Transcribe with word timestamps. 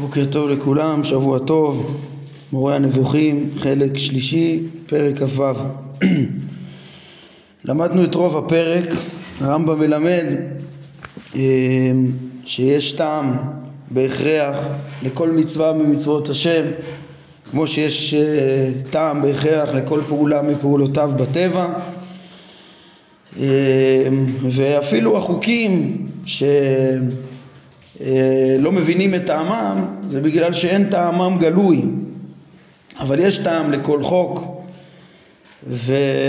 בוקר 0.00 0.24
טוב 0.24 0.50
לכולם, 0.50 1.04
שבוע 1.04 1.38
טוב, 1.38 2.00
מורה 2.52 2.76
הנבוכים, 2.76 3.50
חלק 3.56 3.98
שלישי, 3.98 4.62
פרק 4.86 5.18
כ"ו. 5.18 5.42
למדנו 7.64 8.04
את 8.04 8.14
רוב 8.14 8.36
הפרק, 8.36 8.84
הרמב"ם 9.40 9.78
מלמד 9.78 10.24
אה, 11.36 11.40
שיש 12.44 12.92
טעם 12.92 13.36
בהכרח 13.90 14.56
לכל 15.02 15.30
מצווה 15.30 15.72
ממצוות 15.72 16.28
השם, 16.28 16.64
כמו 17.50 17.66
שיש 17.66 18.14
אה, 18.14 18.70
טעם 18.90 19.22
בהכרח 19.22 19.74
לכל 19.74 20.00
פעולה 20.08 20.42
מפעולותיו 20.42 21.12
בטבע, 21.16 21.68
אה, 23.40 24.08
ואפילו 24.50 25.18
החוקים 25.18 26.06
ש... 26.24 26.42
אה, 28.00 28.56
לא 28.58 28.72
מבינים 28.72 29.14
את 29.14 29.26
טעמם 29.26 29.84
זה 30.08 30.20
בגלל 30.20 30.52
שאין 30.52 30.90
טעמם 30.90 31.38
גלוי. 31.40 31.82
אבל 33.00 33.18
יש 33.18 33.38
טעם 33.38 33.70
לכל 33.70 34.02
חוק 34.02 34.44
וכן 35.68 36.28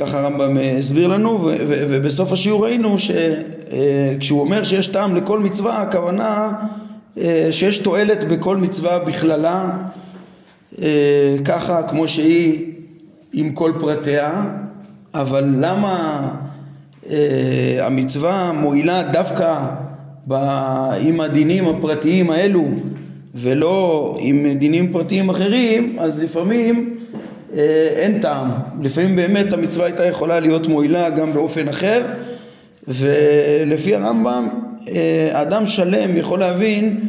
ככה 0.00 0.18
הרמב"ם 0.18 0.58
הסביר 0.78 1.06
לנו 1.06 1.50
ובסוף 1.68 2.32
השיעור 2.32 2.64
ראינו 2.64 2.96
שכשהוא 2.98 4.40
אומר 4.40 4.62
שיש 4.62 4.86
טעם 4.86 5.16
לכל 5.16 5.38
מצווה 5.38 5.82
הכוונה 5.82 6.52
אה, 7.18 7.48
שיש 7.50 7.78
תועלת 7.78 8.24
בכל 8.28 8.56
מצווה 8.56 8.98
בכללה 8.98 9.70
אה, 10.82 11.36
ככה 11.44 11.82
כמו 11.82 12.08
שהיא 12.08 12.72
עם 13.32 13.52
כל 13.52 13.72
פרטיה 13.80 14.44
אבל 15.14 15.44
למה 15.58 16.20
אה, 16.22 16.47
המצווה 17.80 18.52
מועילה 18.52 19.02
דווקא 19.02 19.64
עם 21.00 21.20
הדינים 21.20 21.68
הפרטיים 21.68 22.30
האלו 22.30 22.64
ולא 23.34 24.16
עם 24.20 24.46
דינים 24.58 24.92
פרטיים 24.92 25.28
אחרים, 25.28 25.96
אז 25.98 26.22
לפעמים 26.22 26.98
אה, 27.56 27.88
אין 27.96 28.20
טעם. 28.20 28.50
לפעמים 28.82 29.16
באמת 29.16 29.52
המצווה 29.52 29.86
הייתה 29.86 30.06
יכולה 30.06 30.40
להיות 30.40 30.66
מועילה 30.66 31.10
גם 31.10 31.32
באופן 31.32 31.68
אחר, 31.68 32.02
ולפי 32.88 33.94
הרמב"ם 33.94 34.48
אה, 34.88 35.30
אדם 35.32 35.66
שלם 35.66 36.16
יכול 36.16 36.38
להבין 36.38 37.00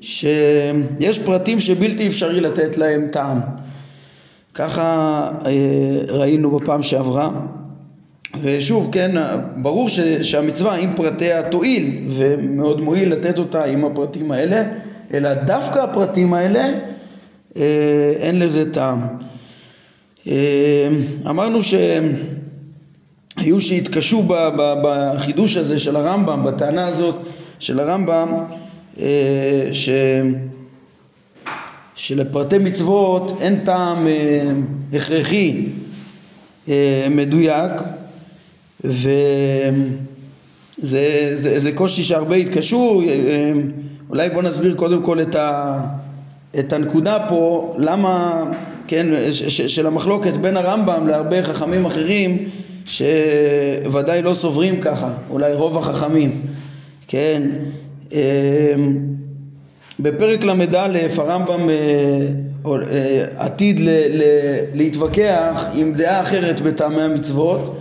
שיש 0.00 1.18
פרטים 1.18 1.60
שבלתי 1.60 2.08
אפשרי 2.08 2.40
לתת 2.40 2.76
להם 2.76 3.06
טעם. 3.06 3.40
ככה 4.54 5.30
ראינו 6.08 6.50
בפעם 6.50 6.82
שעברה. 6.82 7.30
ושוב, 8.42 8.88
כן, 8.92 9.16
ברור 9.56 9.88
ש, 9.88 10.00
שהמצווה 10.00 10.76
עם 10.76 10.90
פרטיה 10.96 11.42
תועיל 11.42 12.06
ומאוד 12.08 12.80
מועיל 12.80 13.12
לתת 13.12 13.38
אותה 13.38 13.64
עם 13.64 13.84
הפרטים 13.84 14.32
האלה, 14.32 14.62
אלא 15.14 15.34
דווקא 15.34 15.78
הפרטים 15.78 16.34
האלה 16.34 16.70
אה, 17.56 18.12
אין 18.16 18.38
לזה 18.38 18.72
טעם. 18.72 19.00
אה, 20.28 20.88
אמרנו 21.30 21.58
שהיו 21.62 23.60
שהתקשו 23.60 24.22
ב, 24.22 24.32
ב, 24.32 24.74
בחידוש 24.84 25.56
הזה 25.56 25.78
של 25.78 25.96
הרמב"ם, 25.96 26.44
בטענה 26.44 26.86
הזאת 26.86 27.16
של 27.58 27.80
הרמב"ם, 27.80 28.28
אה, 29.00 29.68
ש... 29.72 29.88
שלפרטי 31.96 32.58
מצוות 32.58 33.38
אין 33.40 33.60
טעם 33.64 34.06
אה, 34.06 34.42
הכרחי 34.92 35.66
אה, 36.68 37.06
מדויק 37.10 37.72
וזה 38.84 39.20
זה, 41.34 41.58
זה 41.58 41.72
קושי 41.72 42.04
שהרבה 42.04 42.36
התקשו, 42.36 43.02
אולי 44.10 44.30
בוא 44.30 44.42
נסביר 44.42 44.74
קודם 44.74 45.02
כל 45.02 45.20
את, 45.20 45.34
ה, 45.34 45.80
את 46.58 46.72
הנקודה 46.72 47.26
פה, 47.28 47.74
למה, 47.78 48.42
כן, 48.88 49.06
ש, 49.30 49.42
ש, 49.42 49.60
של 49.60 49.86
המחלוקת 49.86 50.32
בין 50.32 50.56
הרמב"ם 50.56 51.06
להרבה 51.06 51.42
חכמים 51.42 51.86
אחרים 51.86 52.48
שוודאי 52.86 54.22
לא 54.22 54.34
סוברים 54.34 54.80
ככה, 54.80 55.12
אולי 55.30 55.54
רוב 55.54 55.78
החכמים, 55.78 56.42
כן, 57.08 57.42
אמ, 58.12 58.18
בפרק 60.00 60.44
ל"א 60.44 60.98
הרמב"ם 61.16 61.70
אה, 61.70 61.74
אה, 62.66 63.24
עתיד 63.36 63.80
ל, 63.80 63.88
ל, 63.88 64.22
להתווכח 64.74 65.64
עם 65.74 65.92
דעה 65.94 66.22
אחרת 66.22 66.60
בטעמי 66.60 67.02
המצוות 67.02 67.76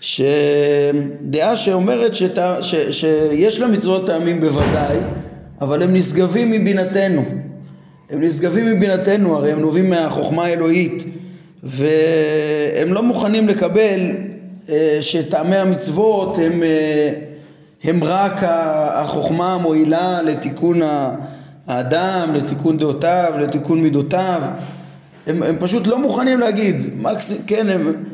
שדעה 0.00 1.56
שאומרת 1.56 2.14
שת, 2.14 2.38
ש, 2.60 2.74
שיש 2.90 3.60
למצוות 3.60 4.06
טעמים 4.06 4.40
בוודאי, 4.40 4.96
אבל 5.60 5.82
הם 5.82 5.94
נשגבים 5.94 6.50
מבינתנו. 6.50 7.24
הם 8.10 8.22
נשגבים 8.24 8.66
מבינתנו, 8.66 9.36
הרי 9.36 9.52
הם 9.52 9.60
נובעים 9.60 9.90
מהחוכמה 9.90 10.44
האלוהית, 10.44 11.04
והם 11.62 12.92
לא 12.92 13.02
מוכנים 13.02 13.48
לקבל 13.48 14.00
אה, 14.68 14.98
שטעמי 15.00 15.56
המצוות 15.56 16.38
הם, 16.38 16.62
אה, 16.62 17.10
הם 17.84 18.04
רק 18.04 18.40
החוכמה 18.94 19.54
המועילה 19.54 20.22
לתיקון 20.22 20.80
האדם, 21.66 22.30
לתיקון 22.34 22.76
דעותיו, 22.76 23.32
לתיקון 23.40 23.82
מידותיו. 23.82 24.42
הם, 25.26 25.42
הם 25.42 25.56
פשוט 25.58 25.86
לא 25.86 25.98
מוכנים 25.98 26.40
להגיד, 26.40 26.76
מקס, 26.96 27.32
כן, 27.46 27.68
הם, 27.68 28.04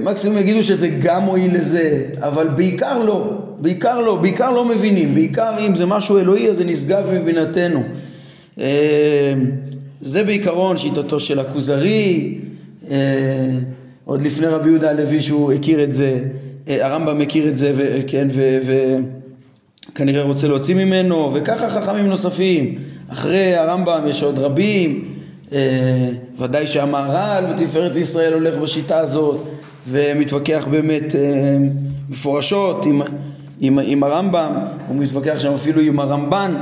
מקסימום 0.00 0.38
יגידו 0.38 0.62
שזה 0.62 0.88
גם 0.88 1.22
מועיל 1.22 1.56
לזה, 1.56 2.04
אבל 2.18 2.48
בעיקר 2.48 3.04
לא, 3.04 3.30
בעיקר 3.58 4.00
לא, 4.00 4.16
בעיקר 4.16 4.50
לא 4.50 4.64
מבינים, 4.64 5.14
בעיקר 5.14 5.66
אם 5.66 5.76
זה 5.76 5.86
משהו 5.86 6.18
אלוהי 6.18 6.50
אז 6.50 6.56
זה 6.56 6.64
נשגב 6.64 7.06
מבינתנו. 7.12 7.82
אה, 8.60 9.32
זה 10.00 10.24
בעיקרון 10.24 10.76
שיטתו 10.76 11.20
של 11.20 11.40
הכוזרי, 11.40 12.38
אה, 12.90 12.96
עוד 14.04 14.22
לפני 14.22 14.46
רבי 14.46 14.68
יהודה 14.68 14.90
הלוי 14.90 15.20
שהוא 15.20 15.52
הכיר 15.52 15.84
את 15.84 15.92
זה, 15.92 16.18
אה, 16.68 16.86
הרמב"ם 16.86 17.18
מכיר 17.18 17.48
את 17.48 17.56
זה, 17.56 17.72
וכן, 17.76 18.28
וכנראה 19.92 20.22
רוצה 20.22 20.48
להוציא 20.48 20.74
ממנו, 20.74 21.30
וככה 21.34 21.70
חכמים 21.70 22.06
נוספים. 22.06 22.78
אחרי 23.08 23.54
הרמב"ם 23.54 24.04
יש 24.08 24.22
עוד 24.22 24.38
רבים, 24.38 25.04
ודאי 26.38 26.66
שהמהר"ל 26.66 27.44
בתפארת 27.52 27.96
ישראל 27.96 28.32
הולך 28.32 28.56
בשיטה 28.56 28.98
הזאת. 28.98 29.40
ומתווכח 29.90 30.66
באמת 30.70 31.14
אה, 31.14 31.56
מפורשות 32.08 32.86
עם, 32.86 33.02
עם, 33.60 33.78
עם 33.84 34.02
הרמב"ם, 34.02 34.52
הוא 34.88 34.96
מתווכח 34.96 35.38
שם 35.38 35.54
אפילו 35.54 35.80
עם 35.80 36.00
הרמב"ן, 36.00 36.54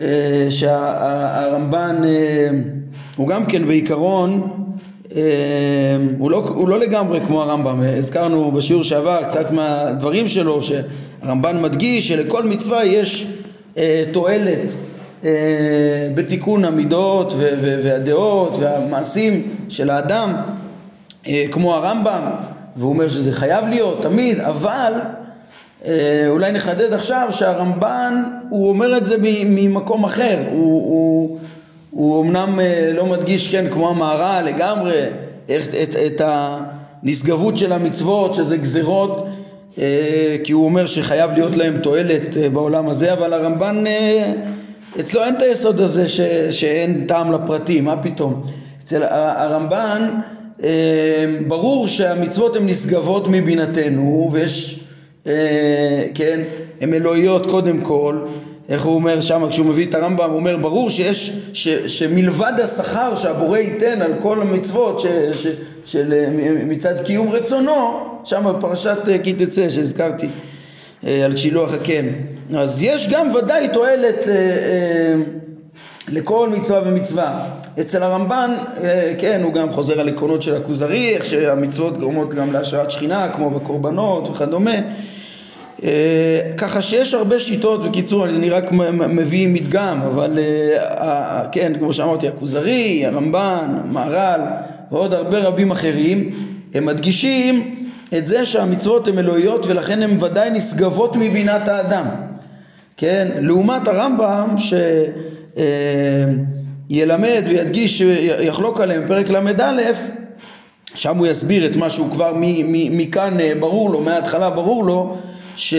אה, 0.00 0.46
שהרמב"ן 0.50 1.96
אה, 2.04 2.48
הוא 3.16 3.28
גם 3.28 3.46
כן 3.46 3.66
בעיקרון 3.66 4.50
הוא 6.18 6.30
לא, 6.30 6.36
הוא 6.36 6.68
לא 6.68 6.78
לגמרי 6.78 7.20
כמו 7.20 7.42
הרמב"ם, 7.42 7.82
הזכרנו 7.98 8.52
בשיעור 8.52 8.84
שעבר 8.84 9.22
קצת 9.24 9.50
מהדברים 9.50 10.28
שלו 10.28 10.60
שהרמב"ן 10.62 11.62
מדגיש 11.62 12.08
שלכל 12.08 12.42
מצווה 12.42 12.84
יש 12.84 13.26
תועלת 14.12 14.70
בתיקון 16.14 16.64
המידות 16.64 17.32
והדעות 17.60 18.56
והמעשים 18.60 19.42
של 19.68 19.90
האדם 19.90 20.32
כמו 21.50 21.74
הרמב"ם, 21.74 22.22
והוא 22.76 22.92
אומר 22.92 23.08
שזה 23.08 23.32
חייב 23.32 23.68
להיות 23.68 24.02
תמיד, 24.02 24.40
אבל 24.40 24.92
אה, 25.84 26.24
אולי 26.28 26.52
נחדד 26.52 26.92
עכשיו 26.92 27.28
שהרמב"ן 27.30 28.22
הוא 28.50 28.68
אומר 28.68 28.96
את 28.96 29.06
זה 29.06 29.16
ממקום 29.20 30.04
אחר, 30.04 30.38
הוא, 30.52 30.62
הוא, 30.62 31.38
הוא 31.90 32.24
אמנם 32.24 32.60
אה, 32.60 32.90
לא 32.94 33.06
מדגיש 33.06 33.48
כן 33.48 33.70
כמו 33.70 33.90
המהר"ל 33.90 34.44
לגמרי 34.44 35.02
את, 35.46 35.74
את, 35.82 35.96
את 35.96 36.20
הנשגבות 36.24 37.58
של 37.58 37.72
המצוות 37.72 38.34
שזה 38.34 38.56
גזרות 38.56 39.26
כי 40.44 40.52
הוא 40.52 40.64
אומר 40.64 40.86
שחייב 40.86 41.32
להיות 41.32 41.56
להם 41.56 41.76
תועלת 41.76 42.36
בעולם 42.52 42.88
הזה 42.88 43.12
אבל 43.12 43.32
הרמב"ן 43.32 43.84
אצלו 45.00 45.24
אין 45.24 45.34
את 45.36 45.42
היסוד 45.42 45.80
הזה 45.80 46.08
ש, 46.08 46.20
שאין 46.50 47.04
טעם 47.06 47.32
לפרטים, 47.32 47.84
מה 47.84 48.02
פתאום? 48.02 48.42
אצל 48.84 49.02
הרמב"ן 49.10 50.08
ברור 51.48 51.88
שהמצוות 51.88 52.56
הן 52.56 52.66
נשגבות 52.66 53.28
מבינתנו 53.28 54.28
ויש, 54.32 54.80
אה, 55.26 56.06
כן, 56.14 56.40
הן 56.80 56.94
אלוהיות 56.94 57.46
קודם 57.46 57.80
כל. 57.80 58.18
איך 58.68 58.84
הוא 58.84 58.94
אומר 58.94 59.20
שם 59.20 59.48
כשהוא 59.50 59.66
מביא 59.66 59.86
את 59.86 59.94
הרמב"ם 59.94 60.30
הוא 60.30 60.36
אומר 60.36 60.56
ברור 60.56 60.90
שיש 60.90 61.32
ש, 61.52 61.68
שמלבד 61.68 62.52
השכר 62.62 63.14
שהבורא 63.14 63.58
ייתן 63.58 64.02
על 64.02 64.12
כל 64.20 64.42
המצוות 64.42 65.00
ש, 65.00 65.06
ש, 65.32 65.46
של 65.84 66.12
אה, 66.12 66.26
מצד 66.66 66.94
קיום 67.04 67.30
רצונו 67.30 68.00
שם 68.24 68.52
בפרשת 68.56 68.98
אה, 69.08 69.18
כי 69.18 69.32
תצא 69.32 69.68
שהזכרתי 69.68 70.28
על 71.24 71.36
שילוח 71.36 71.74
הקן. 71.74 72.06
אז 72.56 72.82
יש 72.82 73.08
גם 73.08 73.34
ודאי 73.34 73.68
תועלת 73.72 74.26
לכל 76.08 76.48
מצווה 76.48 76.80
ומצווה. 76.84 77.46
אצל 77.80 78.02
הרמב"ן, 78.02 78.50
אה, 78.84 79.14
כן, 79.18 79.40
הוא 79.42 79.52
גם 79.52 79.72
חוזר 79.72 80.00
על 80.00 80.08
עקרונות 80.08 80.42
של 80.42 80.54
הכוזרי, 80.54 81.14
איך 81.14 81.24
שהמצוות 81.24 81.98
גורמות 81.98 82.34
גם 82.34 82.52
להשראת 82.52 82.90
שכינה, 82.90 83.28
כמו 83.28 83.50
בקורבנות 83.50 84.28
וכדומה. 84.28 84.74
אה, 85.84 86.40
ככה 86.58 86.82
שיש 86.82 87.14
הרבה 87.14 87.40
שיטות, 87.40 87.84
בקיצור 87.84 88.24
אני 88.24 88.50
רק 88.50 88.72
מביא 89.08 89.48
מדגם, 89.48 90.00
אבל 90.06 90.38
כן, 91.52 91.72
כמו 91.78 91.92
שאמרתי, 91.92 92.28
הכוזרי, 92.28 93.06
הרמב"ן, 93.06 93.80
המהר"ל 93.84 94.40
ועוד 94.92 95.14
הרבה 95.14 95.38
רבים 95.38 95.70
אחרים, 95.70 96.30
הם 96.74 96.86
מדגישים 96.86 97.76
את 98.18 98.26
זה 98.26 98.46
שהמצוות 98.46 99.08
הן 99.08 99.18
אלוהיות 99.18 99.66
ולכן 99.66 100.02
הן 100.02 100.22
ודאי 100.22 100.50
נשגבות 100.50 101.16
מבינת 101.16 101.68
האדם. 101.68 102.06
כן, 102.96 103.28
לעומת 103.40 103.88
הרמב"ם 103.88 104.54
שילמד 105.56 107.42
וידגיש, 107.46 108.00
יחלוק 108.40 108.80
עליהם 108.80 109.04
בפרק 109.04 109.28
ל"א, 109.28 109.92
שם 110.96 111.16
הוא 111.18 111.26
יסביר 111.26 111.66
את 111.66 111.76
מה 111.76 111.90
שהוא 111.90 112.10
כבר 112.10 112.32
מכאן 112.90 113.40
אה, 113.40 113.52
ברור 113.60 113.90
לו, 113.90 114.00
מההתחלה 114.00 114.50
ברור 114.50 114.84
לו, 114.84 115.16
ש... 115.56 115.74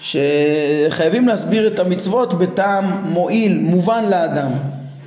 שחייבים 0.00 1.28
להסביר 1.28 1.66
את 1.66 1.78
המצוות 1.78 2.34
בטעם 2.34 2.84
מועיל, 3.04 3.58
מובן 3.58 4.04
לאדם, 4.10 4.52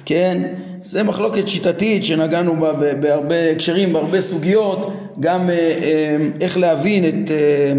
כן? 0.06 0.42
זה 0.84 1.04
מחלוקת 1.04 1.48
שיטתית 1.48 2.04
שנגענו 2.04 2.56
בה 2.56 2.74
בהרבה 2.74 3.52
הקשרים, 3.52 3.94
בהרבה 3.94 4.22
סוגיות, 4.22 4.94
גם 5.20 5.50
אה, 5.50 5.56
אה, 5.56 6.18
איך 6.42 6.58
להבין 6.58 7.06
את, 7.06 7.32
אה, 7.32 7.74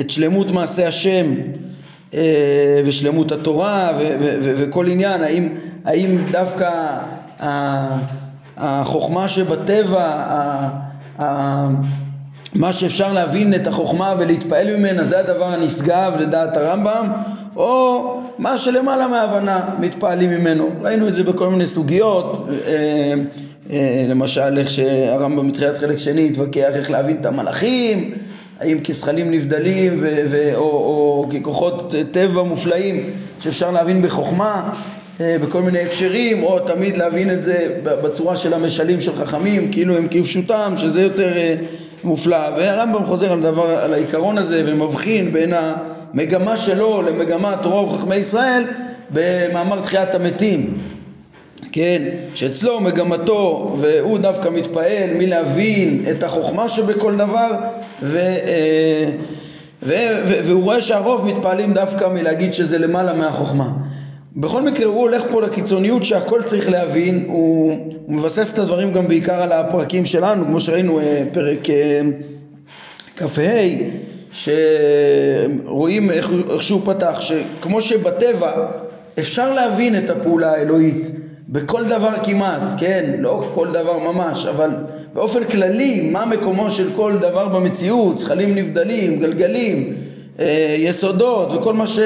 את 0.00 0.10
שלמות 0.10 0.50
מעשה 0.50 0.88
השם 0.88 1.34
ושלמות 2.84 3.32
התורה 3.32 3.92
וכל 4.42 4.88
עניין, 4.88 5.20
האם, 5.22 5.48
האם 5.84 6.18
דווקא 6.30 6.98
החוכמה 8.56 9.28
שבטבע, 9.28 10.26
מה 12.54 12.72
שאפשר 12.72 13.12
להבין 13.12 13.54
את 13.54 13.66
החוכמה 13.66 14.14
ולהתפעל 14.18 14.76
ממנה 14.76 15.04
זה 15.04 15.18
הדבר 15.18 15.44
הנשגב 15.44 16.12
לדעת 16.18 16.56
הרמב"ם 16.56 17.06
או 17.56 18.02
מה 18.38 18.58
שלמעלה 18.58 19.08
מהבנה 19.08 19.60
מתפעלים 19.78 20.30
ממנו. 20.30 20.68
ראינו 20.82 21.08
את 21.08 21.14
זה 21.14 21.24
בכל 21.24 21.48
מיני 21.48 21.66
סוגיות, 21.66 22.48
אה, 22.66 23.14
אה, 23.70 24.04
למשל 24.08 24.58
איך 24.58 24.70
שהרמב"ם 24.70 25.46
מתחילת 25.46 25.78
חלק 25.78 25.98
שני 25.98 26.28
התווכח 26.28 26.70
איך 26.74 26.90
להבין 26.90 27.16
את 27.20 27.26
המלאכים, 27.26 28.14
האם 28.60 28.80
כזכלים 28.84 29.30
נבדלים 29.30 29.98
ו- 30.00 30.24
ו- 30.30 30.52
או, 30.54 30.62
או 30.62 31.26
ככוחות 31.32 31.94
טבע 32.10 32.42
מופלאים 32.42 33.10
שאפשר 33.40 33.70
להבין 33.70 34.02
בחוכמה 34.02 34.72
אה, 35.20 35.36
בכל 35.42 35.62
מיני 35.62 35.78
הקשרים, 35.78 36.42
או 36.42 36.58
תמיד 36.58 36.96
להבין 36.96 37.30
את 37.30 37.42
זה 37.42 37.68
בצורה 37.82 38.36
של 38.36 38.54
המשלים 38.54 39.00
של 39.00 39.14
חכמים, 39.14 39.72
כאילו 39.72 39.96
הם 39.96 40.06
כפשוטם, 40.10 40.74
שזה 40.76 41.02
יותר 41.02 41.32
מופלא. 42.04 42.48
והרמב"ם 42.56 43.06
חוזר 43.06 43.32
על, 43.32 43.40
דבר, 43.40 43.70
על 43.70 43.92
העיקרון 43.92 44.38
הזה 44.38 44.62
ומבחין 44.66 45.32
בין 45.32 45.52
המגמה 45.54 46.56
שלו 46.56 47.02
למגמת 47.02 47.64
רוב 47.64 47.98
חכמי 47.98 48.16
ישראל 48.16 48.64
במאמר 49.10 49.80
תחיית 49.80 50.14
המתים. 50.14 50.78
כן, 51.72 52.02
שאצלו 52.34 52.80
מגמתו 52.80 53.76
והוא 53.80 54.18
דווקא 54.18 54.48
מתפעל 54.48 55.10
מלהבין 55.18 56.04
את 56.10 56.22
החוכמה 56.22 56.68
שבכל 56.68 57.16
דבר 57.16 57.50
ו, 58.02 58.16
אה, 58.18 59.10
ו, 59.82 59.92
ו, 60.26 60.38
והוא 60.44 60.62
רואה 60.62 60.80
שהרוב 60.80 61.26
מתפעלים 61.26 61.72
דווקא 61.72 62.04
מלהגיד 62.08 62.54
שזה 62.54 62.78
למעלה 62.78 63.14
מהחוכמה. 63.14 63.72
בכל 64.36 64.62
מקרה 64.62 64.86
הוא 64.86 65.00
הולך 65.00 65.22
פה 65.30 65.42
לקיצוניות 65.42 66.04
שהכל 66.04 66.42
צריך 66.42 66.68
להבין, 66.68 67.24
הוא, 67.28 67.72
הוא 68.06 68.16
מבסס 68.16 68.54
את 68.54 68.58
הדברים 68.58 68.92
גם 68.92 69.08
בעיקר 69.08 69.42
על 69.42 69.52
הפרקים 69.52 70.04
שלנו, 70.04 70.44
כמו 70.46 70.60
שראינו 70.60 71.00
אה, 71.00 71.22
פרק 71.32 71.70
אה, 71.70 72.00
כ"ה, 73.16 73.40
שרואים 74.32 76.10
איך, 76.10 76.30
איך 76.50 76.62
שהוא 76.62 76.80
פתח, 76.84 77.20
שכמו 77.20 77.82
שבטבע 77.82 78.66
אפשר 79.18 79.52
להבין 79.54 79.96
את 79.96 80.10
הפעולה 80.10 80.52
האלוהית 80.52 81.06
בכל 81.48 81.84
דבר 81.84 82.12
כמעט, 82.22 82.74
כן, 82.78 83.10
לא 83.18 83.50
כל 83.54 83.68
דבר 83.72 83.98
ממש, 83.98 84.46
אבל 84.46 84.70
באופן 85.14 85.44
כללי, 85.44 86.08
מה 86.12 86.26
מקומו 86.26 86.70
של 86.70 86.90
כל 86.94 87.12
דבר 87.20 87.48
במציאות, 87.48 88.18
זכלים 88.18 88.54
נבדלים, 88.54 89.18
גלגלים, 89.18 89.94
אה, 90.40 90.74
יסודות 90.78 91.52
וכל 91.52 91.74
מה 91.74 91.86
ש... 91.86 91.98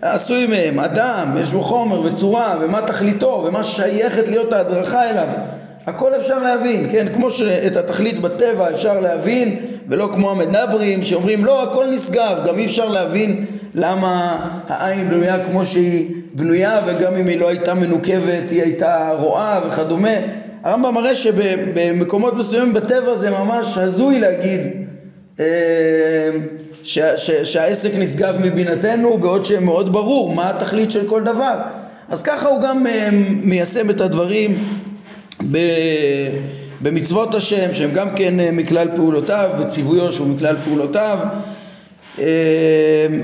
עשוי 0.00 0.46
מהם, 0.46 0.80
אדם, 0.80 1.36
יש 1.40 1.52
בו 1.52 1.62
חומר 1.62 2.00
וצורה, 2.00 2.58
ומה 2.60 2.82
תכליתו, 2.82 3.44
ומה 3.46 3.64
שייכת 3.64 4.28
להיות 4.28 4.52
ההדרכה 4.52 5.10
אליו. 5.10 5.28
הכל 5.86 6.14
אפשר 6.16 6.38
להבין, 6.38 6.88
כן? 6.92 7.06
כמו 7.14 7.30
שאת 7.30 7.76
התכלית 7.76 8.20
בטבע 8.20 8.70
אפשר 8.70 9.00
להבין, 9.00 9.56
ולא 9.88 10.10
כמו 10.12 10.30
המדברים 10.30 11.02
שאומרים 11.02 11.44
לא, 11.44 11.62
הכל 11.62 11.86
נשגב, 11.90 12.38
גם 12.46 12.58
אי 12.58 12.64
אפשר 12.64 12.88
להבין 12.88 13.44
למה 13.74 14.38
העין 14.68 15.08
בנויה 15.08 15.44
כמו 15.44 15.66
שהיא 15.66 16.10
בנויה, 16.34 16.80
וגם 16.86 17.16
אם 17.16 17.26
היא 17.26 17.40
לא 17.40 17.48
הייתה 17.48 17.74
מנוקבת 17.74 18.50
היא 18.50 18.62
הייתה 18.62 19.10
רואה 19.18 19.60
וכדומה. 19.68 20.16
הרמב"ם 20.62 20.94
מראה 20.94 21.14
שבמקומות 21.14 22.34
מסוימים 22.34 22.72
בטבע 22.74 23.14
זה 23.14 23.30
ממש 23.30 23.78
הזוי 23.78 24.20
להגיד 24.20 24.60
אה, 25.40 26.30
ש, 26.82 26.98
ש, 26.98 27.30
שהעסק 27.30 27.90
נשגב 27.98 28.36
מבינתנו 28.44 29.18
בעוד 29.18 29.44
שמאוד 29.44 29.92
ברור 29.92 30.34
מה 30.34 30.50
התכלית 30.50 30.92
של 30.92 31.08
כל 31.08 31.22
דבר 31.22 31.58
אז 32.08 32.22
ככה 32.22 32.48
הוא 32.48 32.60
גם 32.60 32.86
אה, 32.86 33.08
מיישם 33.42 33.90
את 33.90 34.00
הדברים 34.00 34.58
ב, 35.50 35.58
במצוות 36.84 37.34
השם 37.34 37.74
שהם 37.74 37.90
גם 37.90 38.16
כן 38.16 38.40
אה, 38.40 38.52
מכלל 38.52 38.88
פעולותיו 38.96 39.50
בציוויו 39.60 40.12
שהוא 40.12 40.26
מכלל 40.26 40.56
פעולותיו. 40.64 41.18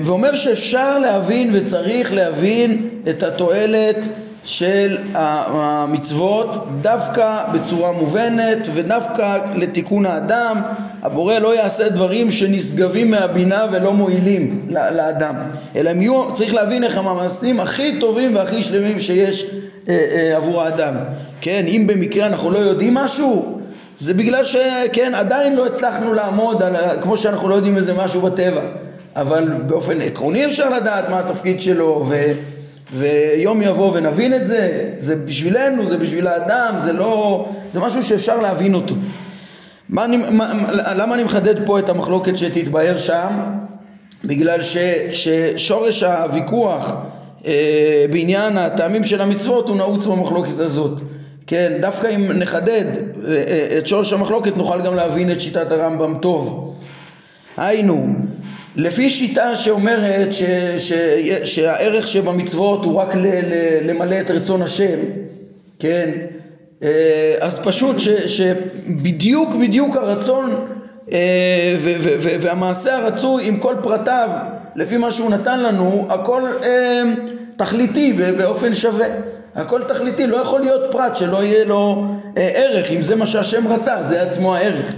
ואומר 0.03 0.35
שאפשר 0.35 0.99
להבין 0.99 1.49
וצריך 1.53 2.13
להבין 2.13 2.89
את 3.09 3.23
התועלת 3.23 3.97
של 4.45 4.97
המצוות 5.13 6.67
דווקא 6.81 7.43
בצורה 7.53 7.91
מובנת 7.91 8.67
ודווקא 8.73 9.37
לתיקון 9.55 10.05
האדם. 10.05 10.61
הבורא 11.03 11.39
לא 11.39 11.55
יעשה 11.55 11.89
דברים 11.89 12.31
שנשגבים 12.31 13.11
מהבינה 13.11 13.65
ולא 13.71 13.93
מועילים 13.93 14.65
לאדם. 14.69 15.35
אלא 15.75 15.89
יהיו, 15.89 16.33
צריך 16.33 16.53
להבין 16.53 16.83
איך 16.83 16.97
המעשים 16.97 17.59
הכי 17.59 17.99
טובים 17.99 18.35
והכי 18.35 18.63
שלמים 18.63 18.99
שיש 18.99 19.45
אה, 19.89 20.07
אה, 20.11 20.37
עבור 20.37 20.61
האדם. 20.61 20.95
כן, 21.41 21.63
אם 21.67 21.87
במקרה 21.87 22.27
אנחנו 22.27 22.51
לא 22.51 22.57
יודעים 22.57 22.93
משהו 22.93 23.57
זה 23.97 24.13
בגלל 24.13 24.43
שכן, 24.43 25.11
עדיין 25.15 25.55
לא 25.55 25.65
הצלחנו 25.65 26.13
לעמוד 26.13 26.63
על, 26.63 26.75
כמו 27.01 27.17
שאנחנו 27.17 27.49
לא 27.49 27.55
יודעים 27.55 27.77
איזה 27.77 27.93
משהו 27.93 28.21
בטבע. 28.21 28.61
אבל 29.15 29.43
באופן 29.65 30.01
עקרוני 30.01 30.45
אפשר 30.45 30.69
לדעת 30.69 31.09
מה 31.09 31.19
התפקיד 31.19 31.61
שלו 31.61 32.05
ו... 32.09 32.31
ויום 32.93 33.61
יבוא 33.61 33.91
ונבין 33.93 34.33
את 34.33 34.47
זה, 34.47 34.89
זה 34.97 35.15
בשבילנו, 35.15 35.85
זה 35.85 35.97
בשביל 35.97 36.27
האדם, 36.27 36.75
זה 36.77 36.93
לא, 36.93 37.45
זה 37.71 37.79
משהו 37.79 38.03
שאפשר 38.03 38.39
להבין 38.39 38.73
אותו. 38.73 38.95
מה 39.89 40.05
אני, 40.05 40.17
מה, 40.17 40.53
למה 40.95 41.15
אני 41.15 41.23
מחדד 41.23 41.65
פה 41.65 41.79
את 41.79 41.89
המחלוקת 41.89 42.37
שתתבהר 42.37 42.97
שם? 42.97 43.29
בגלל 44.25 44.61
ש, 44.61 44.77
ששורש 45.11 46.03
הוויכוח 46.03 46.95
אה, 47.45 48.05
בעניין 48.11 48.57
הטעמים 48.57 49.03
של 49.03 49.21
המצוות 49.21 49.69
הוא 49.69 49.77
נעוץ 49.77 50.05
במחלוקת 50.05 50.59
הזאת. 50.59 51.01
כן, 51.47 51.73
דווקא 51.81 52.07
אם 52.15 52.31
נחדד 52.31 52.85
אה, 53.27 53.43
אה, 53.47 53.77
את 53.77 53.87
שורש 53.87 54.13
המחלוקת 54.13 54.57
נוכל 54.57 54.81
גם 54.81 54.95
להבין 54.95 55.31
את 55.31 55.41
שיטת 55.41 55.71
הרמב"ם 55.71 56.17
טוב. 56.21 56.73
היינו, 57.57 58.07
לפי 58.75 59.09
שיטה 59.09 59.55
שאומרת 59.55 60.33
ש, 60.33 60.43
ש, 60.77 60.93
שהערך 61.43 62.07
שבמצוות 62.07 62.85
הוא 62.85 62.95
רק 62.95 63.15
ל, 63.15 63.25
ל, 63.25 63.79
למלא 63.89 64.15
את 64.21 64.31
רצון 64.31 64.61
השם, 64.61 64.99
כן? 65.79 66.11
אה, 66.83 67.35
אז 67.39 67.59
פשוט 67.59 67.99
ש, 67.99 68.09
שבדיוק 68.09 69.55
בדיוק 69.61 69.95
הרצון 69.95 70.55
אה, 71.11 71.75
ו, 71.79 71.93
ו, 71.99 72.09
ו, 72.19 72.29
והמעשה 72.39 72.97
הרצוי 72.97 73.47
עם 73.47 73.57
כל 73.57 73.75
פרטיו 73.83 74.29
לפי 74.75 74.97
מה 74.97 75.11
שהוא 75.11 75.29
נתן 75.29 75.59
לנו 75.59 76.07
הכל 76.09 76.41
אה, 76.63 77.03
תכליתי 77.55 78.13
באופן 78.13 78.73
שווה 78.73 79.07
הכל 79.55 79.83
תכליתי 79.83 80.27
לא 80.27 80.37
יכול 80.37 80.61
להיות 80.61 80.91
פרט 80.91 81.15
שלא 81.15 81.43
יהיה 81.43 81.65
לו 81.65 82.05
ערך 82.35 82.91
אם 82.91 83.01
זה 83.01 83.15
מה 83.15 83.25
שהשם 83.25 83.67
רצה 83.67 84.03
זה 84.03 84.21
עצמו 84.21 84.55
הערך 84.55 84.93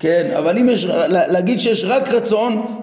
כן 0.00 0.30
אבל 0.38 0.58
אם 0.58 0.68
יש 0.68 0.86
להגיד 1.08 1.60
שיש 1.60 1.84
רק 1.84 2.12
רצון 2.14 2.52
אה, 2.52 2.77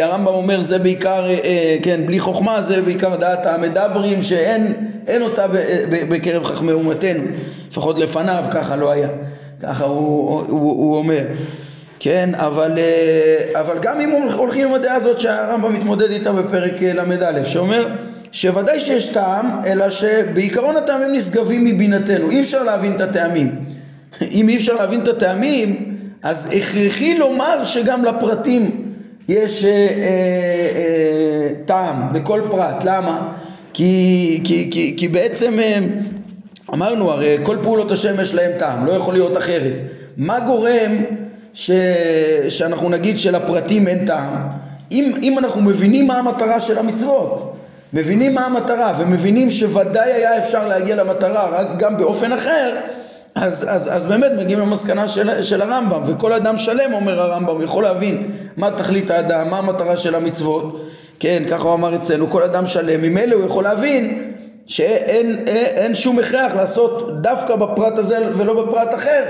הרמב"ם 0.00 0.26
אומר 0.34 0.62
זה 0.62 0.78
בעיקר, 0.78 1.24
אה, 1.28 1.38
אה, 1.44 1.76
כן, 1.82 2.06
בלי 2.06 2.20
חוכמה 2.20 2.60
זה 2.60 2.82
בעיקר 2.82 3.16
דעת 3.16 3.46
המדברים 3.46 4.22
שאין 4.22 5.22
אותה 5.22 5.46
בקרב 5.90 6.44
חכמי 6.44 6.72
אומתנו, 6.72 7.22
לפחות 7.70 7.98
לפניו 7.98 8.44
ככה 8.50 8.76
לא 8.76 8.90
היה, 8.90 9.08
ככה 9.62 9.84
הוא, 9.84 10.40
הוא, 10.48 10.60
הוא 10.60 10.96
אומר, 10.96 11.24
כן, 12.00 12.30
אבל, 12.34 12.78
אבל 13.54 13.78
גם 13.82 14.00
אם 14.00 14.10
הולכים 14.36 14.68
עם 14.68 14.74
הדעה 14.74 14.94
הזאת 14.94 15.20
שהרמב"ם 15.20 15.74
מתמודד 15.74 16.10
איתה 16.10 16.32
בפרק 16.32 16.82
ל"א, 16.82 17.44
שאומר 17.44 17.88
שוודאי 18.32 18.80
שיש 18.80 19.08
טעם, 19.08 19.46
אלא 19.66 19.90
שבעיקרון 19.90 20.76
הטעמים 20.76 21.12
נשגבים 21.12 21.64
מבינתנו, 21.64 22.30
אי 22.30 22.40
אפשר 22.40 22.62
להבין 22.62 22.92
את 22.96 23.00
הטעמים. 23.00 23.54
אם 24.30 24.48
אי 24.48 24.56
אפשר 24.56 24.74
להבין 24.74 25.00
את 25.00 25.08
הטעמים, 25.08 25.94
אז 26.22 26.50
הכרחי 26.56 27.18
לומר 27.18 27.64
שגם 27.64 28.04
לפרטים 28.04 28.83
יש 29.28 29.64
אה, 29.64 29.70
אה, 29.70 29.86
אה, 30.76 31.48
טעם 31.64 32.14
לכל 32.14 32.40
פרט, 32.50 32.84
למה? 32.84 33.32
כי, 33.72 34.40
כי, 34.44 34.68
כי, 34.70 34.94
כי 34.98 35.08
בעצם 35.08 35.60
אה, 35.60 35.78
אמרנו 36.74 37.10
הרי 37.10 37.36
כל 37.42 37.56
פעולות 37.62 37.90
השם 37.90 38.20
יש 38.20 38.34
להם 38.34 38.52
טעם, 38.58 38.86
לא 38.86 38.92
יכול 38.92 39.14
להיות 39.14 39.36
אחרת. 39.36 39.72
מה 40.16 40.40
גורם 40.40 40.92
ש, 41.54 41.70
שאנחנו 42.48 42.88
נגיד 42.88 43.18
שלפרטים 43.18 43.88
אין 43.88 44.06
טעם? 44.06 44.34
אם, 44.92 45.12
אם 45.22 45.38
אנחנו 45.38 45.60
מבינים 45.60 46.06
מה 46.06 46.18
המטרה 46.18 46.60
של 46.60 46.78
המצוות, 46.78 47.56
מבינים 47.92 48.34
מה 48.34 48.46
המטרה 48.46 48.96
ומבינים 48.98 49.50
שוודאי 49.50 50.12
היה 50.12 50.38
אפשר 50.38 50.68
להגיע 50.68 50.96
למטרה 50.96 51.48
רק 51.50 51.66
גם 51.78 51.96
באופן 51.96 52.32
אחר, 52.32 52.76
אז, 53.34 53.66
אז, 53.68 53.96
אז 53.96 54.04
באמת 54.04 54.32
מגיעים 54.38 54.60
למסקנה 54.60 55.08
של, 55.08 55.42
של 55.42 55.62
הרמב"ם, 55.62 56.02
וכל 56.06 56.32
אדם 56.32 56.56
שלם 56.56 56.92
אומר 56.92 57.20
הרמב"ם, 57.20 57.62
יכול 57.62 57.82
להבין 57.82 58.30
מה 58.56 58.70
תכלית 58.70 59.10
האדם, 59.10 59.50
מה 59.50 59.58
המטרה 59.58 59.96
של 59.96 60.14
המצוות, 60.14 60.80
כן, 61.20 61.42
ככה 61.50 61.62
הוא 61.62 61.74
אמר 61.74 61.94
אצלנו, 61.94 62.30
כל 62.30 62.42
אדם 62.42 62.66
שלם, 62.66 63.02
ממילא 63.02 63.34
הוא 63.34 63.44
יכול 63.44 63.64
להבין 63.64 64.32
שאין 64.66 65.26
אין, 65.46 65.56
אין 65.56 65.94
שום 65.94 66.18
הכרח 66.18 66.54
לעשות 66.54 67.22
דווקא 67.22 67.56
בפרט 67.56 67.98
הזה 67.98 68.18
ולא 68.36 68.64
בפרט 68.64 68.94
אחר, 68.94 69.22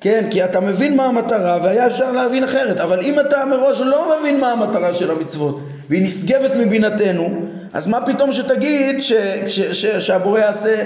כן, 0.00 0.26
כי 0.30 0.44
אתה 0.44 0.60
מבין 0.60 0.96
מה 0.96 1.04
המטרה 1.04 1.58
והיה 1.62 1.86
אפשר 1.86 2.12
להבין 2.12 2.44
אחרת, 2.44 2.80
אבל 2.80 3.00
אם 3.00 3.20
אתה 3.20 3.44
מראש 3.44 3.80
לא 3.80 4.18
מבין 4.20 4.40
מה 4.40 4.52
המטרה 4.52 4.94
של 4.94 5.10
המצוות 5.10 5.60
והיא 5.90 6.04
נשגבת 6.04 6.50
מבינתנו, 6.56 7.42
אז 7.72 7.86
מה 7.86 8.06
פתאום 8.06 8.32
שתגיד 8.32 9.02
ש, 9.02 9.12
ש, 9.46 9.60
ש, 9.60 9.86
שהבורא 9.86 10.40
יעשה 10.40 10.84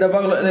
דבר 0.00 0.42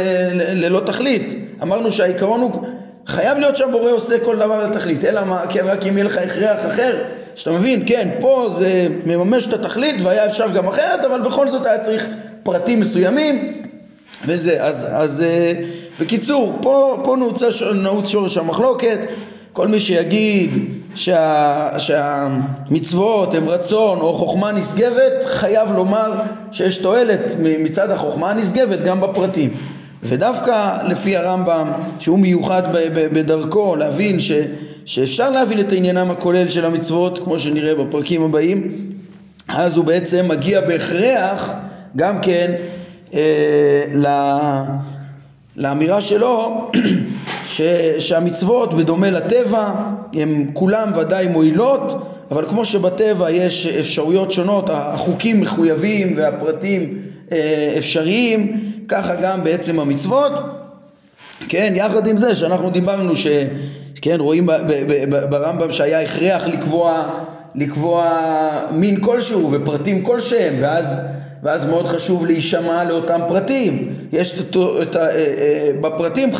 ללא 0.54 0.80
תכלית? 0.80 1.34
אמרנו 1.62 1.92
שהעיקרון 1.92 2.40
הוא 2.40 2.62
חייב 3.06 3.38
להיות 3.38 3.56
שהבורא 3.56 3.90
עושה 3.90 4.18
כל 4.24 4.36
דבר 4.36 4.66
לתכלית, 4.66 5.04
אלא 5.04 5.24
מה, 5.24 5.44
כן, 5.50 5.64
רק 5.64 5.86
אם 5.86 5.92
יהיה 5.92 6.04
לך 6.04 6.16
הכרח 6.16 6.66
אחר, 6.66 7.04
שאתה 7.34 7.50
מבין, 7.50 7.82
כן, 7.86 8.08
פה 8.20 8.48
זה 8.52 8.88
מממש 9.06 9.46
את 9.46 9.52
התכלית 9.52 9.96
והיה 10.02 10.26
אפשר 10.26 10.48
גם 10.48 10.68
אחרת, 10.68 11.04
אבל 11.04 11.20
בכל 11.20 11.48
זאת 11.48 11.66
היה 11.66 11.78
צריך 11.78 12.08
פרטים 12.42 12.80
מסוימים 12.80 13.62
וזה, 14.26 14.64
אז, 14.64 14.86
אז 14.90 15.22
אה, 15.22 15.52
בקיצור, 16.00 16.58
פה, 16.62 17.00
פה 17.04 17.16
נעוץ 17.74 18.08
שורש 18.08 18.38
המחלוקת, 18.38 18.98
כל 19.52 19.68
מי 19.68 19.80
שיגיד 19.80 20.50
שה, 20.94 21.68
שהמצוות 21.78 23.34
הם 23.34 23.48
רצון 23.48 23.98
או 24.00 24.14
חוכמה 24.14 24.52
נשגבת, 24.52 25.24
חייב 25.24 25.72
לומר 25.72 26.12
שיש 26.52 26.78
תועלת 26.78 27.34
מצד 27.38 27.90
החוכמה 27.90 28.30
הנשגבת 28.30 28.82
גם 28.82 29.00
בפרטים. 29.00 29.50
ודווקא 30.02 30.76
לפי 30.84 31.16
הרמב"ם, 31.16 31.72
שהוא 31.98 32.18
מיוחד 32.18 32.62
בדרכו 32.94 33.76
להבין 33.76 34.20
ש, 34.20 34.32
שאפשר 34.84 35.30
להבין 35.30 35.60
את 35.60 35.72
עניינם 35.72 36.10
הכולל 36.10 36.48
של 36.48 36.64
המצוות, 36.64 37.18
כמו 37.18 37.38
שנראה 37.38 37.74
בפרקים 37.74 38.22
הבאים, 38.22 38.88
אז 39.48 39.76
הוא 39.76 39.84
בעצם 39.84 40.28
מגיע 40.28 40.60
בהכרח 40.60 41.52
גם 41.96 42.20
כן 42.20 42.52
אה, 43.14 43.84
לאמירה 45.56 46.02
שלו 46.02 46.70
ש, 47.44 47.60
שהמצוות 47.98 48.74
בדומה 48.74 49.10
לטבע 49.10 49.72
הם 50.14 50.50
כולם 50.52 50.92
ודאי 50.96 51.28
מועילות 51.28 52.12
אבל 52.30 52.46
כמו 52.48 52.64
שבטבע 52.64 53.30
יש 53.30 53.66
אפשרויות 53.66 54.32
שונות 54.32 54.70
החוקים 54.72 55.40
מחויבים 55.40 56.14
והפרטים 56.16 56.98
אה, 57.32 57.74
אפשריים 57.78 58.60
ככה 58.88 59.14
גם 59.14 59.44
בעצם 59.44 59.80
המצוות 59.80 60.32
כן 61.48 61.72
יחד 61.76 62.06
עם 62.06 62.16
זה 62.16 62.36
שאנחנו 62.36 62.70
דיברנו 62.70 63.12
שכן 63.16 64.20
רואים 64.20 64.46
ברמב"ם 65.30 65.72
שהיה 65.72 66.02
הכרח 66.02 66.46
לקבוע 66.46 67.10
לקבוע 67.54 68.20
מין 68.72 69.00
כלשהו 69.00 69.48
ופרטים 69.52 70.02
כלשהם 70.02 70.54
ואז 70.60 71.00
ואז 71.42 71.64
מאוד 71.64 71.88
חשוב 71.88 72.26
להישמע 72.26 72.84
לאותם 72.84 73.20
פרטים. 73.28 73.94
יש 74.12 74.40
את, 74.40 74.56
את, 74.82 74.96
אה, 74.96 75.10
אה, 75.10 75.70
בפרטים 75.80 76.30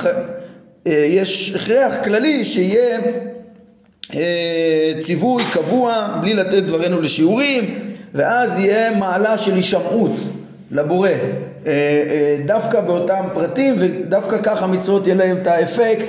יש 0.88 1.52
הכרח 1.56 1.96
כללי 2.04 2.44
שיהיה 2.44 2.98
ציווי 5.00 5.42
קבוע 5.52 6.08
בלי 6.20 6.34
לתת 6.34 6.62
דברינו 6.62 7.00
לשיעורים 7.00 7.78
ואז 8.14 8.58
יהיה 8.58 8.90
מעלה 8.90 9.38
של 9.38 9.54
הישמעות 9.54 10.20
לבורא. 10.70 11.10
דווקא 12.46 12.80
באותם 12.80 13.24
פרטים 13.34 13.74
ודווקא 13.78 14.36
ככה 14.42 14.66
מצוות 14.66 15.06
יהיה 15.06 15.16
להם 15.16 15.36
את 15.36 15.46
האפקט 15.46 16.04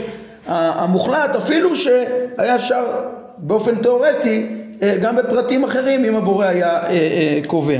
המוחלט 0.47 1.35
אפילו 1.35 1.75
שהיה 1.75 2.55
אפשר 2.55 2.83
באופן 3.37 3.75
תיאורטי 3.75 4.47
גם 5.01 5.15
בפרטים 5.15 5.63
אחרים 5.63 6.05
אם 6.05 6.15
הבורא 6.15 6.45
היה 6.45 6.79
קובע. 7.47 7.79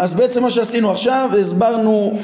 אז 0.00 0.14
בעצם 0.14 0.42
מה 0.42 0.50
שעשינו 0.50 0.90
עכשיו, 0.90 1.30
הסברנו 1.40 2.18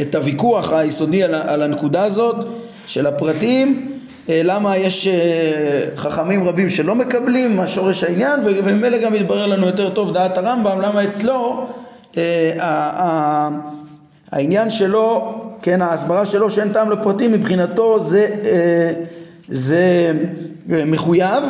את 0.00 0.14
הוויכוח 0.14 0.72
היסודי 0.72 1.22
על 1.24 1.62
הנקודה 1.62 2.04
הזאת 2.04 2.46
של 2.86 3.06
הפרטים, 3.06 3.92
אה, 4.28 4.40
למה 4.44 4.76
יש 4.76 5.06
אה, 5.06 5.82
חכמים 5.96 6.48
רבים 6.48 6.70
שלא 6.70 6.94
מקבלים 6.94 7.56
מה 7.56 7.66
שורש 7.66 8.04
העניין 8.04 8.40
וממילא 8.44 8.98
גם 8.98 9.14
יתברר 9.14 9.46
לנו 9.46 9.66
יותר 9.66 9.90
טוב 9.90 10.12
דעת 10.12 10.38
הרמב"ם 10.38 10.80
למה 10.80 11.04
אצלו 11.04 11.66
אה, 12.16 13.48
העניין 14.32 14.70
שלו, 14.70 15.34
כן, 15.62 15.82
ההסברה 15.82 16.26
שלו 16.26 16.50
שאין 16.50 16.72
טעם 16.72 16.90
לפרטים 16.90 17.32
מבחינתו 17.32 18.00
זה, 18.00 18.28
זה 19.48 20.12
מחויב 20.66 21.44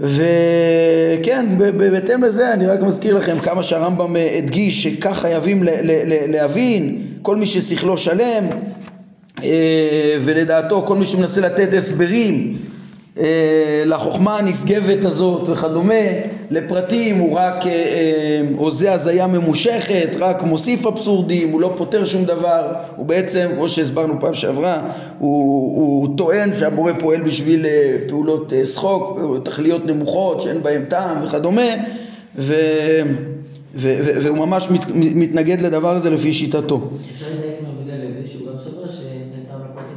וכן, 0.00 1.46
בהתאם 1.76 2.24
לזה 2.24 2.52
אני 2.52 2.66
רק 2.66 2.80
מזכיר 2.80 3.14
לכם 3.16 3.38
כמה 3.38 3.62
שהרמב"ם 3.62 4.16
אה, 4.16 4.38
הדגיש 4.38 4.82
שכך 4.82 5.18
חייבים 5.18 5.62
להבין 6.28 7.02
כל 7.22 7.36
מי 7.36 7.46
ששכלו 7.46 7.98
שלם 7.98 8.44
אה, 9.42 10.16
ולדעתו 10.20 10.84
כל 10.86 10.96
מי 10.96 11.06
שמנסה 11.06 11.40
לתת 11.40 11.68
הסברים 11.74 12.58
לחוכמה 13.86 14.38
הנשגבת 14.38 15.04
הזאת 15.04 15.48
וכדומה, 15.48 16.04
לפרטים 16.50 17.18
הוא 17.18 17.36
רק 17.38 17.64
עושה 18.56 18.88
אה, 18.88 18.94
הזיה 18.94 19.26
ממושכת, 19.26 20.08
רק 20.18 20.42
מוסיף 20.42 20.86
אבסורדים, 20.86 21.52
הוא 21.52 21.60
לא 21.60 21.74
פותר 21.76 22.04
שום 22.04 22.24
דבר, 22.24 22.72
הוא 22.96 23.06
בעצם, 23.06 23.50
כמו 23.54 23.68
שהסברנו 23.68 24.20
פעם 24.20 24.34
שעברה, 24.34 24.82
הוא, 25.18 25.76
הוא 25.80 26.16
טוען 26.16 26.54
שהבורא 26.58 26.92
פועל 26.92 27.20
בשביל 27.20 27.66
פעולות 28.08 28.52
שחוק, 28.64 29.20
תכליות 29.44 29.86
נמוכות 29.86 30.40
שאין 30.40 30.62
בהן 30.62 30.84
טעם 30.84 31.24
וכדומה, 31.24 31.70
ו, 32.36 32.54
ו, 33.74 33.94
ו, 34.04 34.22
והוא 34.22 34.38
ממש 34.38 34.70
מת, 34.70 34.86
מתנגד 34.94 35.60
לדבר 35.60 35.90
הזה 35.90 36.10
לפי 36.10 36.32
שיטתו. 36.32 36.90
אפשר 37.14 37.26
לדייק 37.26 37.54
יהודה 37.62 37.92
הלוי 37.92 38.28
שהוא 38.28 38.46
גם 38.46 38.58
סובר 38.64 38.90
שאין 38.90 39.44
טעם 39.48 39.60
לפרטים? 39.60 39.96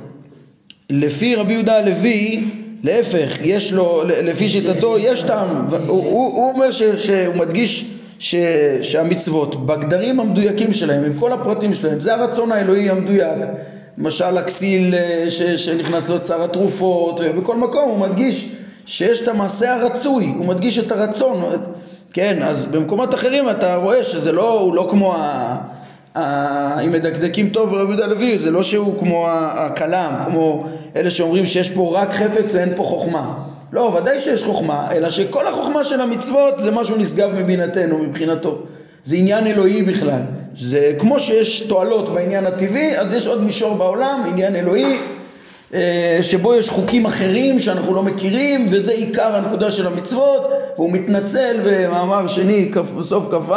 לפי 0.89 1.35
רבי 1.35 1.53
יהודה 1.53 1.77
הלוי 1.77 2.43
להפך, 2.85 3.37
יש 3.41 3.73
לו, 3.73 4.03
לפי 4.05 4.49
שיטתו 4.49 4.97
יש 4.99 5.23
טעם, 5.23 5.67
הוא, 5.69 5.79
הוא, 5.87 6.37
הוא 6.37 6.53
אומר 6.53 6.71
ש, 6.71 6.83
שהוא 6.83 7.35
מדגיש 7.35 7.85
ש, 8.19 8.35
שהמצוות 8.81 9.65
בגדרים 9.65 10.19
המדויקים 10.19 10.73
שלהם, 10.73 11.03
עם 11.03 11.19
כל 11.19 11.33
הפרטים 11.33 11.73
שלהם, 11.73 11.99
זה 11.99 12.13
הרצון 12.15 12.51
האלוהי 12.51 12.89
המדויק. 12.89 13.37
למשל 13.97 14.37
הכסיל 14.37 14.95
אה, 14.95 15.25
ש, 15.29 15.41
שנכנס 15.41 16.09
לאוצר 16.09 16.43
התרופות, 16.43 17.21
ובכל 17.23 17.55
מקום 17.55 17.89
הוא 17.89 17.99
מדגיש 17.99 18.49
שיש 18.85 19.21
את 19.21 19.27
המעשה 19.27 19.75
הרצוי, 19.75 20.33
הוא 20.37 20.45
מדגיש 20.45 20.79
את 20.79 20.91
הרצון, 20.91 21.43
כן, 22.13 22.43
אז 22.43 22.67
במקומות 22.67 23.13
אחרים 23.13 23.49
אתה 23.49 23.75
רואה 23.75 24.03
שזה 24.03 24.31
לא, 24.31 24.59
הוא 24.59 24.75
לא 24.75 24.87
כמו 24.89 25.15
ה... 25.15 25.57
אם 26.85 26.91
מדקדקים 26.91 27.49
טוב 27.49 27.69
ברבי 27.69 27.91
יהודה 27.91 28.03
הלוי 28.03 28.37
זה 28.37 28.51
לא 28.51 28.63
שהוא 28.63 28.99
כמו 28.99 29.27
הכלם, 29.29 30.13
כמו 30.25 30.65
אלה 30.95 31.11
שאומרים 31.11 31.45
שיש 31.45 31.69
פה 31.69 31.93
רק 31.95 32.13
חפץ 32.13 32.55
ואין 32.55 32.73
פה 32.75 32.83
חוכמה. 32.83 33.33
לא, 33.71 33.81
ודאי 33.81 34.19
שיש 34.19 34.43
חוכמה, 34.43 34.87
אלא 34.91 35.09
שכל 35.09 35.47
החוכמה 35.47 35.83
של 35.83 36.01
המצוות 36.01 36.53
זה 36.57 36.71
משהו 36.71 36.97
נשגב 36.97 37.29
מבינתנו, 37.35 37.97
מבחינתו. 37.97 38.57
זה 39.03 39.15
עניין 39.15 39.47
אלוהי 39.47 39.83
בכלל. 39.83 40.21
זה 40.53 40.93
כמו 40.99 41.19
שיש 41.19 41.61
תועלות 41.61 42.13
בעניין 42.13 42.45
הטבעי, 42.45 42.97
אז 42.97 43.13
יש 43.13 43.27
עוד 43.27 43.43
מישור 43.43 43.73
בעולם, 43.73 44.23
עניין 44.31 44.55
אלוהי, 44.55 44.97
אה, 45.73 46.19
שבו 46.21 46.55
יש 46.55 46.69
חוקים 46.69 47.05
אחרים 47.05 47.59
שאנחנו 47.59 47.93
לא 47.93 48.03
מכירים, 48.03 48.67
וזה 48.71 48.91
עיקר 48.91 49.35
הנקודה 49.35 49.71
של 49.71 49.87
המצוות, 49.87 50.51
והוא 50.75 50.91
מתנצל 50.91 51.57
במאמר 51.65 52.27
שני, 52.27 52.71
בסוף 52.97 53.27
כ"ו, 53.31 53.53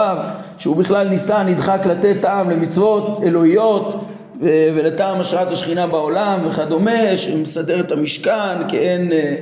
שהוא 0.58 0.76
בכלל 0.76 1.08
ניסה, 1.08 1.42
נדחק 1.42 1.86
לתת 1.86 2.16
טעם 2.20 2.50
למצוות 2.50 3.20
אלוהיות 3.22 4.04
אה, 4.42 4.70
ולטעם 4.74 5.20
השראת 5.20 5.52
השכינה 5.52 5.86
בעולם 5.86 6.40
וכדומה, 6.48 7.16
שמסדר 7.16 7.80
את 7.80 7.92
המשכן 7.92 8.68
כאין 8.68 9.12
אה, 9.12 9.36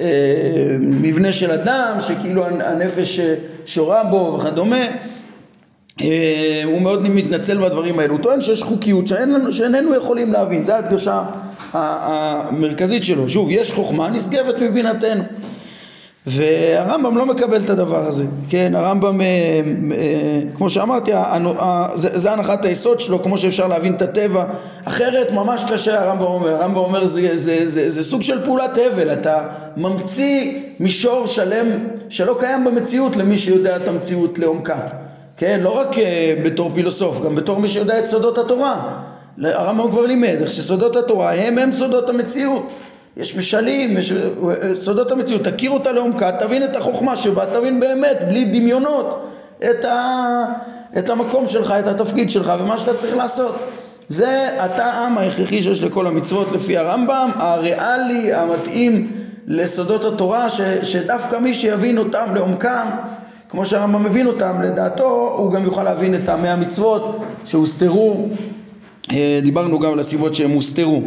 אה, 0.00 0.76
מבנה 0.80 1.32
של 1.32 1.50
אדם, 1.50 1.96
שכאילו 2.00 2.46
הנפש 2.46 3.20
שורה 3.66 4.04
בו 4.04 4.36
וכדומה. 4.38 4.84
הוא 6.64 6.82
מאוד 6.82 7.08
מתנצל 7.08 7.58
בדברים 7.58 7.98
האלו. 7.98 8.14
הוא 8.14 8.22
טוען 8.22 8.40
שיש 8.40 8.62
חוקיות 8.62 9.06
שאין 9.06 9.34
לנו, 9.34 9.52
שאיננו 9.52 9.94
יכולים 9.94 10.32
להבין, 10.32 10.62
זו 10.62 10.72
ההדגשה 10.72 11.22
המרכזית 11.72 13.04
שלו. 13.04 13.28
שוב, 13.28 13.48
יש 13.50 13.72
חוכמה 13.72 14.08
נשגבת 14.08 14.62
מבינתנו. 14.62 15.22
והרמב"ם 16.28 17.18
לא 17.18 17.26
מקבל 17.26 17.60
את 17.64 17.70
הדבר 17.70 18.06
הזה, 18.06 18.24
כן, 18.48 18.72
הרמב"ם, 18.74 19.20
אה, 19.20 19.26
אה, 19.26 20.40
כמו 20.56 20.70
שאמרתי, 20.70 21.12
זה 21.94 22.32
הנחת 22.32 22.64
היסוד 22.64 23.00
שלו, 23.00 23.22
כמו 23.22 23.38
שאפשר 23.38 23.66
להבין 23.66 23.94
את 23.94 24.02
הטבע, 24.02 24.44
אחרת 24.84 25.32
ממש 25.32 25.64
קשה 25.72 26.00
הרמב"ם 26.00 26.24
אומר, 26.24 26.54
הרמב"ם 26.54 26.76
אומר 26.76 27.06
זה, 27.06 27.36
זה, 27.36 27.66
זה, 27.66 27.90
זה 27.90 28.02
סוג 28.02 28.22
של 28.22 28.44
פעולת 28.44 28.78
הבל, 28.86 29.12
אתה 29.12 29.48
ממציא 29.76 30.60
מישור 30.80 31.26
שלם 31.26 31.66
שלא 32.08 32.36
קיים 32.38 32.64
במציאות 32.64 33.16
למי 33.16 33.38
שיודע 33.38 33.76
את 33.76 33.88
המציאות 33.88 34.38
לעומקה, 34.38 34.78
כן, 35.36 35.60
לא 35.62 35.78
רק 35.78 35.98
אה, 35.98 36.34
בתור 36.44 36.70
פילוסוף, 36.74 37.20
גם 37.24 37.34
בתור 37.34 37.60
מי 37.60 37.68
שיודע 37.68 37.98
את 37.98 38.06
סודות 38.06 38.38
התורה, 38.38 38.98
הרמב"ם 39.42 39.90
כבר 39.90 40.06
לימד 40.06 40.36
איך 40.40 40.50
שסודות 40.50 40.96
התורה 40.96 41.34
הם 41.34 41.58
הם 41.58 41.72
סודות 41.72 42.08
המציאות 42.08 42.68
יש 43.18 43.36
משלים, 43.36 43.96
יש 43.98 44.12
סודות 44.74 45.10
המציאות, 45.10 45.44
תכיר 45.44 45.70
אותה 45.70 45.92
לעומקה, 45.92 46.32
תבין 46.32 46.64
את 46.64 46.76
החוכמה 46.76 47.16
שבה, 47.16 47.44
תבין 47.46 47.80
באמת, 47.80 48.16
בלי 48.28 48.44
דמיונות, 48.44 49.28
את, 49.70 49.84
ה, 49.84 50.44
את 50.98 51.10
המקום 51.10 51.46
שלך, 51.46 51.74
את 51.78 51.86
התפקיד 51.86 52.30
שלך 52.30 52.52
ומה 52.60 52.78
שאתה 52.78 52.94
צריך 52.94 53.16
לעשות. 53.16 53.56
זה 54.08 54.48
הטעם 54.58 55.18
ההכרחי 55.18 55.62
שיש 55.62 55.82
לכל 55.82 56.06
המצוות 56.06 56.52
לפי 56.52 56.76
הרמב"ם, 56.76 57.30
הריאלי, 57.34 58.34
המתאים 58.34 59.12
לסודות 59.46 60.04
התורה, 60.04 60.50
ש, 60.50 60.60
שדווקא 60.82 61.36
מי 61.36 61.54
שיבין 61.54 61.98
אותם 61.98 62.34
לעומקם, 62.34 62.86
כמו 63.48 63.66
שהרמב"ם 63.66 64.04
מבין 64.04 64.26
אותם, 64.26 64.62
לדעתו, 64.62 65.34
הוא 65.38 65.52
גם 65.52 65.62
יוכל 65.62 65.82
להבין 65.82 66.14
את 66.14 66.20
טעמי 66.24 66.48
המצוות 66.48 67.20
שהוסתרו, 67.44 68.28
אה, 69.12 69.40
דיברנו 69.42 69.78
גם 69.78 69.92
על 69.92 69.98
הסיבות 69.98 70.34
שהם 70.34 70.50
הוסתרו. 70.50 71.02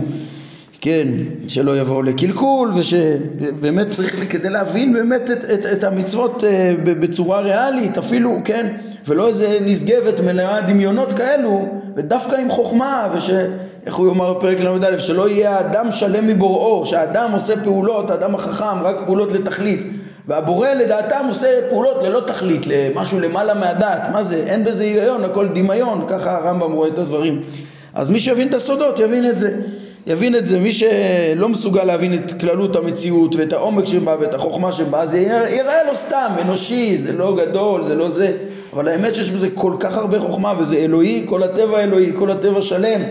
כן, 0.82 1.08
שלא 1.48 1.78
יבואו 1.78 2.02
לקלקול 2.02 2.72
ושבאמת 2.76 3.90
צריך 3.90 4.16
כדי 4.30 4.50
להבין 4.50 4.94
באמת 4.94 5.32
את, 5.32 5.46
את, 5.54 5.66
את 5.66 5.84
המצוות 5.84 6.44
אה, 6.44 6.74
בצורה 6.84 7.40
ריאלית 7.40 7.98
אפילו, 7.98 8.38
כן, 8.46 8.68
ולא 9.08 9.28
איזה 9.28 9.58
נשגבת 9.66 10.20
מלאה 10.20 10.62
דמיונות 10.62 11.14
כאלו 11.14 11.68
ודווקא 11.96 12.36
עם 12.36 12.50
חוכמה 12.50 13.10
ושאיך 13.14 13.96
הוא 13.96 14.08
יאמר 14.08 14.34
בפרק 14.34 14.60
ל"א 14.60 14.98
שלא 14.98 15.30
יהיה 15.30 15.58
האדם 15.58 15.92
שלם 15.92 16.28
מבוראו 16.28 16.86
שהאדם 16.86 17.32
עושה 17.32 17.64
פעולות, 17.64 18.12
האדם 18.12 18.36
החכם 18.36 18.84
רק 18.84 18.96
פעולות 19.06 19.32
לתכלית 19.32 19.88
והבורא 20.28 20.70
לדעתם 20.70 21.26
עושה 21.28 21.48
פעולות 21.70 22.04
ללא 22.04 22.20
תכלית, 22.20 22.62
למשהו 22.68 23.20
למעלה 23.20 23.54
מהדעת, 23.54 24.10
מה 24.12 24.24
זה? 24.24 24.44
אין 24.48 24.64
בזה 24.64 24.84
היגיון, 24.84 25.24
הכל 25.24 25.48
דמיון, 25.48 26.06
ככה 26.08 26.38
הרמב"ם 26.38 26.72
רואה 26.72 26.90
את 26.90 26.98
הדברים. 26.98 27.42
אז 27.94 28.10
מי 28.10 28.20
שיבין 28.20 28.48
את 28.48 28.54
הסודות 28.54 29.00
יבין 29.00 29.30
את 29.30 29.40
זה 29.40 29.56
יבין 30.08 30.36
את 30.36 30.48
זה, 30.48 30.60
מי 30.60 30.72
שלא 30.72 31.50
מסוגל 31.50 31.84
להבין 31.84 32.14
את 32.14 32.34
כללות 32.40 32.76
המציאות 32.76 33.36
ואת 33.36 33.54
העומק 33.54 33.86
שבה 33.86 34.16
ואת 34.20 34.34
החוכמה 34.34 34.72
שבה, 34.72 35.08
זה 35.08 35.20
יראה 35.50 35.84
לו 35.84 35.96
סתם, 35.96 36.32
אנושי, 36.42 36.98
זה 36.98 37.12
לא 37.12 37.36
גדול, 37.36 37.88
זה 37.88 37.96
לא 37.96 38.10
זה, 38.10 38.32
אבל 38.74 38.88
האמת 38.88 39.16
שיש 39.16 39.32
בזה 39.32 39.48
כל 39.54 39.74
כך 39.80 39.98
הרבה 39.98 40.20
חוכמה 40.20 40.54
וזה 40.60 40.76
אלוהי, 40.76 41.24
כל 41.26 41.44
הטבע 41.44 41.80
אלוהי, 41.80 42.12
כל 42.16 42.32
הטבע 42.32 42.62
שלם, 42.62 43.02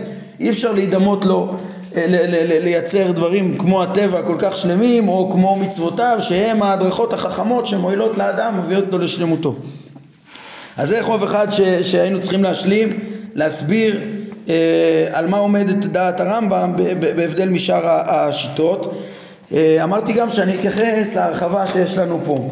אי 0.41 0.51
אפשר 0.51 0.73
להידמות 0.73 1.25
לו, 1.25 1.55
אה, 1.97 2.05
לייצר 2.63 3.13
דברים 3.13 3.59
כמו 3.59 3.83
הטבע 3.83 4.23
כל 4.23 4.37
כך 4.39 4.57
שלמים, 4.57 5.09
או 5.09 5.31
כמו 5.33 5.57
מצוותיו, 5.57 6.17
שהם 6.21 6.63
ההדרכות 6.63 7.13
החכמות 7.13 7.67
שמועילות 7.67 8.19
לאדם, 8.19 8.59
מביאות 8.59 8.85
אותו 8.85 8.99
לשלמותו. 8.99 9.55
אז 10.77 10.89
זה 10.89 11.03
חוב 11.03 11.23
אחד 11.23 11.51
ש, 11.51 11.61
שהיינו 11.61 12.21
צריכים 12.21 12.43
להשלים, 12.43 12.89
להסביר 13.35 14.01
על 15.13 15.27
מה 15.27 15.39
עומדת 15.39 15.77
דעת 15.77 16.21
הרמב"ם 16.21 16.73
בהבדל 17.01 17.49
משאר 17.49 17.81
השיטות. 17.85 19.03
אה, 19.55 19.85
אמרתי 19.85 20.13
גם 20.13 20.31
שאני 20.31 20.55
אתייחס 20.55 21.17
להרחבה 21.17 21.67
שיש 21.67 21.99
לנו 21.99 22.21
פה. 22.25 22.51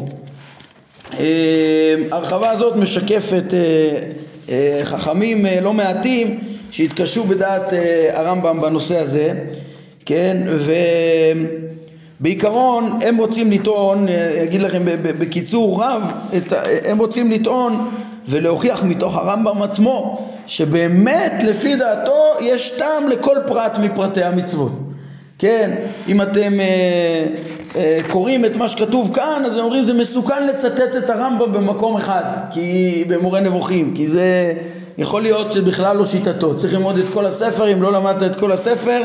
אה, 1.19 1.95
ההרחבה 2.11 2.49
הזאת 2.49 2.75
משקפת 2.75 3.53
חכמים 4.83 5.45
לא 5.61 5.73
מעטים 5.73 6.39
שהתקשו 6.71 7.23
בדעת 7.23 7.73
הרמב"ם 8.13 8.61
בנושא 8.61 8.97
הזה, 8.97 9.33
כן, 10.05 10.37
ובעיקרון 12.19 12.99
הם 13.01 13.17
רוצים 13.17 13.51
לטעון, 13.51 14.05
אגיד 14.43 14.61
לכם 14.61 14.81
בקיצור 15.03 15.83
רב, 15.83 16.11
הם 16.85 16.97
רוצים 16.97 17.31
לטעון 17.31 17.89
ולהוכיח 18.27 18.83
מתוך 18.83 19.17
הרמב"ם 19.17 19.61
עצמו 19.61 20.29
שבאמת 20.49 21.33
לפי 21.43 21.75
דעתו 21.75 22.23
יש 22.41 22.71
טעם 22.71 23.07
לכל 23.07 23.37
פרט 23.47 23.77
מפרטי 23.77 24.23
המצוות. 24.23 24.71
כן, 25.39 25.75
אם 26.07 26.21
אתם 26.21 26.59
אה, 26.59 27.25
אה, 27.75 27.99
קוראים 28.07 28.45
את 28.45 28.55
מה 28.55 28.69
שכתוב 28.69 29.11
כאן, 29.13 29.43
אז 29.45 29.57
הם 29.57 29.63
אומרים 29.63 29.83
זה 29.83 29.93
מסוכן 29.93 30.47
לצטט 30.47 30.95
את 30.97 31.09
הרמב"ם 31.09 31.53
במקום 31.53 31.95
אחד, 31.95 32.23
כי 32.51 33.03
במורה 33.07 33.39
נבוכים, 33.39 33.93
כי 33.95 34.05
זה 34.05 34.53
יכול 34.97 35.21
להיות 35.21 35.51
שבכלל 35.51 35.97
לא 35.97 36.05
שיטתו, 36.05 36.55
צריך 36.55 36.73
ללמוד 36.73 36.97
את 36.97 37.09
כל 37.09 37.25
הספר, 37.25 37.73
אם 37.73 37.81
לא 37.81 37.93
למדת 37.93 38.31
את 38.31 38.35
כל 38.39 38.51
הספר, 38.51 39.01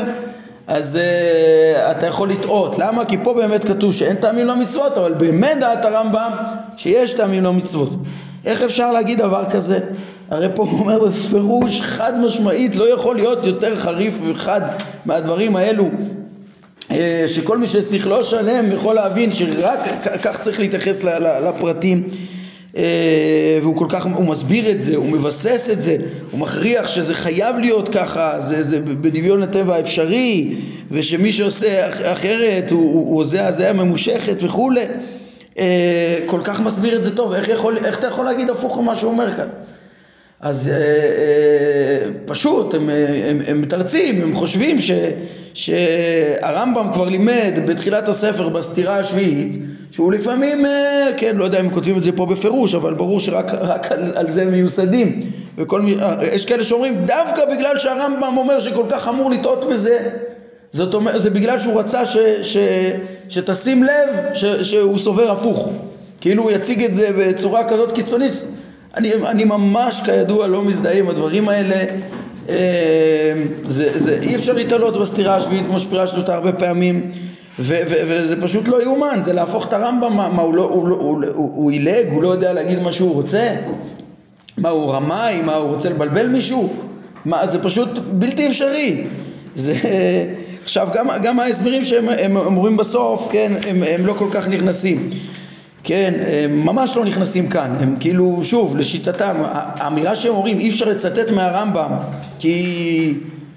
אז 0.67 0.99
uh, 0.99 1.91
אתה 1.91 2.07
יכול 2.07 2.29
לטעות. 2.29 2.75
למה? 2.79 3.05
כי 3.05 3.17
פה 3.23 3.33
באמת 3.33 3.63
כתוב 3.63 3.93
שאין 3.93 4.15
טעמים 4.15 4.47
למצוות, 4.47 4.97
אבל 4.97 5.13
באמת 5.13 5.57
דעת 5.59 5.85
הרמב"ם 5.85 6.31
שיש 6.77 7.13
טעמים 7.13 7.43
למצוות. 7.43 7.89
איך 8.45 8.61
אפשר 8.61 8.91
להגיד 8.91 9.17
דבר 9.17 9.45
כזה? 9.49 9.79
הרי 10.29 10.47
פה 10.55 10.63
הוא 10.63 10.79
אומר 10.79 10.99
בפירוש 10.99 11.81
חד 11.81 12.19
משמעית 12.19 12.75
לא 12.75 12.93
יכול 12.93 13.15
להיות 13.15 13.45
יותר 13.45 13.75
חריף 13.75 14.13
וחד 14.25 14.61
מהדברים 15.05 15.55
האלו. 15.55 15.89
אה, 16.91 17.25
שכל 17.27 17.57
מי 17.57 17.67
ששכלו 17.67 18.23
שלם 18.23 18.71
יכול 18.71 18.95
להבין 18.95 19.31
שרק 19.31 19.79
כך 20.23 20.41
צריך 20.41 20.59
להתייחס 20.59 21.03
לפרטים. 21.47 22.09
אה, 22.77 23.57
והוא 23.61 23.75
כל 23.75 23.85
כך, 23.89 24.05
הוא 24.05 24.25
מסביר 24.25 24.71
את 24.71 24.81
זה, 24.81 24.95
הוא 24.95 25.05
מבסס 25.05 25.69
את 25.73 25.81
זה, 25.81 25.97
הוא 26.31 26.39
מכריח 26.39 26.87
שזה 26.87 27.13
חייב 27.13 27.55
להיות 27.59 27.89
ככה, 27.89 28.41
זה, 28.41 28.61
זה 28.61 28.79
בדמיון 28.79 29.43
הטבע 29.43 29.75
האפשרי 29.75 30.55
ושמי 30.91 31.33
שעושה 31.33 31.89
אחרת 32.13 32.71
הוא, 32.71 33.09
הוא 33.09 33.21
הזיה 33.21 33.73
ממושכת 33.73 34.43
וכולי. 34.43 34.85
אה, 35.59 36.17
כל 36.25 36.39
כך 36.43 36.61
מסביר 36.61 36.95
את 36.95 37.03
זה 37.03 37.15
טוב, 37.15 37.33
איך, 37.33 37.47
יכול, 37.47 37.77
איך 37.77 37.99
אתה 37.99 38.07
יכול 38.07 38.25
להגיד 38.25 38.49
הפוך 38.49 38.77
ממה 38.77 38.95
שהוא 38.95 39.11
אומר 39.11 39.31
כאן? 39.31 39.47
אז 40.41 40.69
אה, 40.69 40.75
אה, 40.75 42.11
פשוט, 42.25 42.73
הם, 42.73 42.89
הם, 43.25 43.41
הם 43.47 43.61
מתרצים, 43.61 44.21
הם 44.21 44.35
חושבים 44.35 44.79
ש, 44.79 44.91
שהרמב"ם 45.53 46.87
כבר 46.93 47.09
לימד 47.09 47.53
בתחילת 47.67 48.07
הספר 48.07 48.49
בסתירה 48.49 48.97
השביעית, 48.97 49.57
שהוא 49.91 50.11
לפעמים, 50.11 50.65
אה, 50.65 51.11
כן, 51.17 51.35
לא 51.35 51.43
יודע 51.43 51.59
אם 51.59 51.69
כותבים 51.69 51.97
את 51.97 52.03
זה 52.03 52.11
פה 52.11 52.25
בפירוש, 52.25 52.75
אבל 52.75 52.93
ברור 52.93 53.19
שרק 53.19 53.51
על, 53.91 54.11
על 54.15 54.29
זה 54.29 54.45
מיוסדים. 54.45 55.21
וכל, 55.57 55.81
אה, 56.01 56.15
יש 56.33 56.45
כאלה 56.45 56.63
שאומרים, 56.63 57.05
דווקא 57.05 57.45
בגלל 57.45 57.77
שהרמב"ם 57.77 58.33
אומר 58.37 58.59
שכל 58.59 58.85
כך 58.89 59.07
אמור 59.07 59.31
לטעות 59.31 59.65
בזה, 59.71 59.97
זאת 60.71 60.93
אומרת, 60.93 61.21
זה 61.21 61.29
בגלל 61.29 61.59
שהוא 61.59 61.79
רצה 61.79 62.05
ש, 62.05 62.17
ש, 62.41 62.57
שתשים 63.29 63.83
לב 63.83 64.33
ש, 64.33 64.45
שהוא 64.45 64.97
סובר 64.97 65.31
הפוך. 65.31 65.69
כאילו 66.21 66.43
הוא 66.43 66.51
יציג 66.51 66.83
את 66.83 66.95
זה 66.95 67.09
בצורה 67.17 67.69
כזאת 67.69 67.91
קיצונית. 67.91 68.45
אני, 68.97 69.13
אני 69.25 69.43
ממש 69.43 70.01
כידוע 70.05 70.47
לא 70.47 70.65
מזדהה 70.65 70.99
עם 70.99 71.09
הדברים 71.09 71.49
האלה. 71.49 71.85
אה, 72.49 73.33
זה, 73.67 73.99
זה, 73.99 74.19
אי 74.21 74.35
אפשר 74.35 74.53
להתעלות 74.53 74.97
בסתירה 74.97 75.35
השביעית 75.35 75.65
כמו 75.65 75.79
שפירשנו 75.79 76.21
אותה 76.21 76.33
הרבה 76.33 76.51
פעמים. 76.53 77.11
ו, 77.59 77.79
ו, 77.87 77.93
וזה 78.07 78.41
פשוט 78.41 78.67
לא 78.67 78.83
יאומן, 78.83 79.19
זה 79.21 79.33
להפוך 79.33 79.67
את 79.67 79.73
הרמב"ם, 79.73 80.17
מה, 80.17 80.29
מה 80.29 80.41
הוא, 80.41 80.55
לא, 80.55 80.63
הוא, 80.63 80.87
לא, 80.87 80.95
הוא, 80.95 81.23
הוא, 81.33 81.51
הוא 81.55 81.71
הוא 82.11 82.23
לא 82.23 82.27
יודע 82.27 82.53
להגיד 82.53 82.81
מה 82.81 82.91
שהוא 82.91 83.13
רוצה? 83.13 83.55
מה 84.57 84.69
הוא 84.69 84.93
רמאי, 84.93 85.41
מה 85.41 85.55
הוא 85.55 85.69
רוצה 85.69 85.89
לבלבל 85.89 86.27
מישהו? 86.27 86.73
מה, 87.25 87.47
זה 87.47 87.63
פשוט 87.63 87.89
בלתי 88.11 88.47
אפשרי. 88.47 89.03
זה, 89.55 89.73
עכשיו 90.63 90.87
גם, 90.93 91.07
גם 91.23 91.39
ההסברים 91.39 91.85
שהם 91.85 92.37
אומרים 92.37 92.77
בסוף, 92.77 93.27
כן, 93.31 93.51
הם, 93.67 93.83
הם 93.83 94.05
לא 94.05 94.13
כל 94.13 94.27
כך 94.31 94.47
נכנסים. 94.47 95.09
כן, 95.87 96.13
הם 96.43 96.65
ממש 96.65 96.97
לא 96.97 97.05
נכנסים 97.05 97.49
כאן, 97.49 97.75
הם 97.79 97.95
כאילו, 97.99 98.39
שוב, 98.43 98.77
לשיטתם, 98.77 99.35
האמירה 99.51 100.15
שהם 100.15 100.35
אומרים 100.35 100.59
אי 100.59 100.69
אפשר 100.69 100.85
לצטט 100.85 101.31
מהרמב"ם 101.31 101.91
כי, 102.39 103.13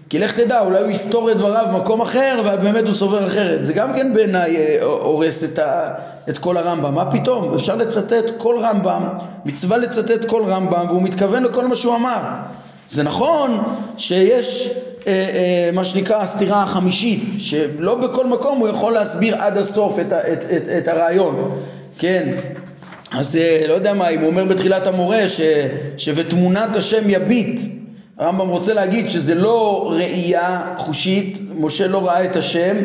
כי 0.08 0.18
לך 0.18 0.40
תדע, 0.40 0.60
אולי 0.60 0.78
הוא 0.78 0.90
יסתור 0.90 1.30
את 1.30 1.36
דבריו 1.36 1.66
במקום 1.72 2.00
אחר 2.00 2.40
ובאמת 2.40 2.84
הוא 2.84 2.92
סובר 2.92 3.26
אחרת, 3.26 3.64
זה 3.64 3.72
גם 3.72 3.92
כן 3.94 4.14
בעיניי 4.14 4.56
אה, 4.56 4.82
הורס 4.82 5.44
את, 5.44 5.58
ה, 5.58 5.90
את 6.28 6.38
כל 6.38 6.56
הרמב"ם, 6.56 6.94
מה 6.94 7.10
פתאום, 7.10 7.54
אפשר 7.54 7.76
לצטט 7.76 8.30
כל 8.36 8.56
רמב"ם, 8.60 9.08
מצווה 9.44 9.76
לצטט 9.76 10.24
כל 10.24 10.42
רמב"ם 10.46 10.86
והוא 10.88 11.02
מתכוון 11.02 11.42
לכל 11.42 11.66
מה 11.66 11.76
שהוא 11.76 11.96
אמר, 11.96 12.20
זה 12.90 13.02
נכון 13.02 13.62
שיש 13.96 14.70
אה, 15.06 15.12
אה, 15.12 15.70
מה 15.72 15.84
שנקרא 15.84 16.22
הסתירה 16.22 16.62
החמישית, 16.62 17.22
שלא 17.38 17.94
בכל 17.94 18.26
מקום 18.26 18.58
הוא 18.58 18.68
יכול 18.68 18.92
להסביר 18.92 19.36
עד 19.36 19.56
הסוף 19.56 19.98
את, 19.98 20.12
את, 20.12 20.44
את, 20.56 20.68
את 20.78 20.88
הרעיון, 20.88 21.58
כן? 21.98 22.28
אז 23.10 23.36
אה, 23.36 23.64
לא 23.68 23.74
יודע 23.74 23.94
מה, 23.94 24.08
אם 24.08 24.20
הוא 24.20 24.28
אומר 24.28 24.44
בתחילת 24.44 24.86
המורה 24.86 25.28
ש, 25.28 25.40
שבתמונת 25.96 26.76
השם 26.76 27.10
יביט, 27.10 27.60
הרמב"ם 28.18 28.48
רוצה 28.48 28.74
להגיד 28.74 29.10
שזה 29.10 29.34
לא 29.34 29.88
ראייה 29.96 30.74
חושית, 30.76 31.38
משה 31.54 31.86
לא 31.86 32.06
ראה 32.06 32.24
את 32.24 32.36
השם, 32.36 32.76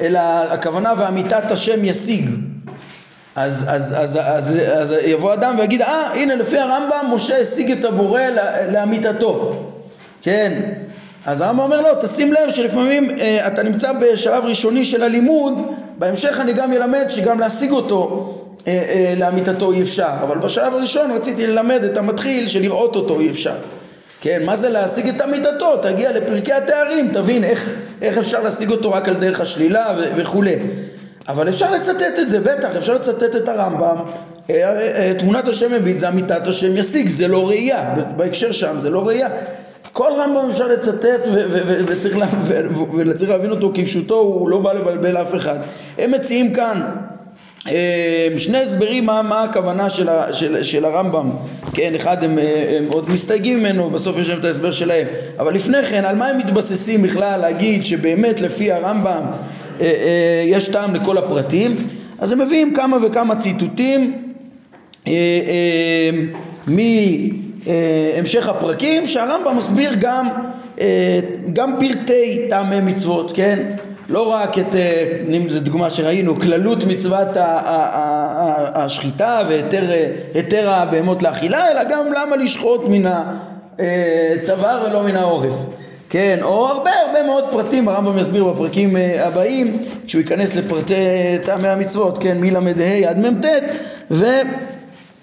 אלא 0.00 0.20
הכוונה 0.50 0.92
ואמיתת 0.98 1.50
השם 1.50 1.84
ישיג. 1.84 2.30
אז, 3.36 3.64
אז, 3.68 3.94
אז, 3.98 4.18
אז, 4.22 4.58
אז 4.72 4.94
יבוא 5.04 5.34
אדם 5.34 5.54
ויגיד, 5.58 5.82
אה, 5.82 6.10
הנה 6.14 6.34
לפי 6.34 6.58
הרמב"ם 6.58 7.10
משה 7.14 7.40
השיג 7.40 7.70
את 7.70 7.84
הבורא 7.84 8.22
לאמיתתו. 8.72 9.62
כן, 10.22 10.52
אז 11.26 11.40
הרמב"ם 11.40 11.60
אומר 11.60 11.80
לו, 11.80 11.88
תשים 12.02 12.32
לב 12.32 12.50
שלפעמים 12.50 13.10
אה, 13.18 13.46
אתה 13.46 13.62
נמצא 13.62 13.92
בשלב 13.92 14.44
ראשוני 14.44 14.84
של 14.84 15.02
הלימוד, 15.02 15.54
בהמשך 15.98 16.40
אני 16.40 16.52
גם 16.52 16.72
אלמד 16.72 17.04
שגם 17.08 17.40
להשיג 17.40 17.70
אותו 17.70 18.38
לאמיתתו 19.16 19.72
אי 19.72 19.82
אפשר, 19.82 20.10
אבל 20.22 20.38
בשלב 20.38 20.74
הראשון 20.74 21.10
רציתי 21.10 21.46
ללמד 21.46 21.84
את 21.84 21.96
המתחיל 21.96 22.48
שלראות 22.48 22.96
אותו 22.96 23.20
אי 23.20 23.30
אפשר. 23.30 23.54
כן, 24.20 24.42
מה 24.46 24.56
זה 24.56 24.68
להשיג 24.70 25.08
את 25.08 25.20
אמיתתו? 25.20 25.76
תגיע 25.82 26.12
לפרקי 26.12 26.52
התארים, 26.52 27.10
תבין 27.12 27.44
איך, 27.44 27.70
איך 28.02 28.18
אפשר 28.18 28.42
להשיג 28.42 28.70
אותו 28.70 28.92
רק 28.92 29.08
על 29.08 29.14
דרך 29.14 29.40
השלילה 29.40 29.96
וכולי. 30.16 30.54
אבל 31.28 31.48
אפשר 31.48 31.70
לצטט 31.70 32.18
את 32.22 32.30
זה, 32.30 32.40
בטח, 32.40 32.76
אפשר 32.76 32.94
לצטט 32.94 33.36
את 33.36 33.48
הרמב"ם. 33.48 33.96
אה, 34.50 34.54
אה, 34.54 35.08
אה, 35.08 35.14
תמונת 35.18 35.48
השם 35.48 35.72
מביט 35.72 35.98
זה 35.98 36.08
אמיתת 36.08 36.46
השם 36.46 36.76
ישיג, 36.76 37.08
זה 37.08 37.28
לא 37.28 37.48
ראייה, 37.48 37.94
בהקשר 38.16 38.52
שם 38.52 38.80
זה 38.80 38.90
לא 38.90 39.06
ראייה. 39.06 39.28
כל 39.92 40.10
רמב"ם 40.16 40.50
אפשר 40.50 40.66
לצטט 40.66 41.20
וצריך 41.86 43.28
להבין 43.28 43.50
אותו 43.50 43.72
כפשוטו, 43.74 44.14
הוא 44.14 44.48
לא 44.48 44.58
בא 44.58 44.72
לבלבל 44.72 45.16
אף 45.16 45.34
אחד. 45.34 45.58
הם 45.98 46.10
מציעים 46.10 46.54
כאן 46.54 46.82
שני 48.36 48.58
הסברים 48.58 49.06
מה, 49.06 49.22
מה 49.22 49.42
הכוונה 49.42 49.90
של, 49.90 50.08
ה, 50.08 50.32
של, 50.32 50.62
של 50.62 50.84
הרמב"ם, 50.84 51.30
כן, 51.74 51.94
אחד 51.94 52.24
הם, 52.24 52.38
הם 52.76 52.84
עוד 52.88 53.10
מסתייגים 53.10 53.58
ממנו, 53.58 53.90
בסוף 53.90 54.18
יש 54.18 54.28
להם 54.28 54.38
את 54.38 54.44
ההסבר 54.44 54.70
שלהם, 54.70 55.06
אבל 55.38 55.54
לפני 55.54 55.82
כן, 55.82 56.04
על 56.04 56.16
מה 56.16 56.26
הם 56.26 56.38
מתבססים 56.38 57.02
בכלל 57.02 57.40
להגיד 57.40 57.84
שבאמת 57.84 58.40
לפי 58.40 58.72
הרמב"ם 58.72 59.22
אה, 59.80 59.86
אה, 59.86 60.42
יש 60.46 60.68
טעם 60.68 60.94
לכל 60.94 61.18
הפרטים, 61.18 61.76
אז 62.18 62.32
הם 62.32 62.38
מביאים 62.38 62.74
כמה 62.74 62.96
וכמה 63.06 63.36
ציטוטים 63.36 64.22
אה, 65.06 66.10
מהמשך 66.66 68.48
הפרקים 68.48 69.06
שהרמב"ם 69.06 69.56
מסביר 69.56 69.90
גם, 70.00 70.28
גם 71.52 71.72
פרטי 71.80 72.46
טעמי 72.50 72.80
מצוות, 72.80 73.32
כן? 73.34 73.62
לא 74.12 74.28
רק 74.28 74.58
את, 74.58 74.76
זו 75.48 75.60
דוגמה 75.60 75.90
שראינו, 75.90 76.40
כללות 76.40 76.84
מצוות 76.84 77.28
השחיטה 78.74 79.40
והיתר 79.48 80.70
הבהמות 80.70 81.22
לאכילה, 81.22 81.70
אלא 81.70 81.84
גם 81.84 82.06
למה 82.16 82.36
לשחוט 82.36 82.80
מן 82.88 83.12
הצוואר 83.78 84.84
ולא 84.86 85.02
מן 85.02 85.16
העורף. 85.16 85.54
כן, 86.10 86.38
או 86.42 86.66
הרבה 86.66 86.90
הרבה 87.06 87.26
מאוד 87.26 87.44
פרטים, 87.50 87.88
הרמב"ם 87.88 88.18
יסביר 88.18 88.44
בפרקים 88.44 88.96
אה, 88.96 89.26
הבאים, 89.26 89.78
כשהוא 90.06 90.20
ייכנס 90.20 90.56
לפרטי 90.56 90.94
טעמי 91.44 91.68
המצוות, 91.68 92.18
כן, 92.18 92.38
מל"ה 92.40 93.08
עד 93.08 93.18
מ"ט, 93.18 93.46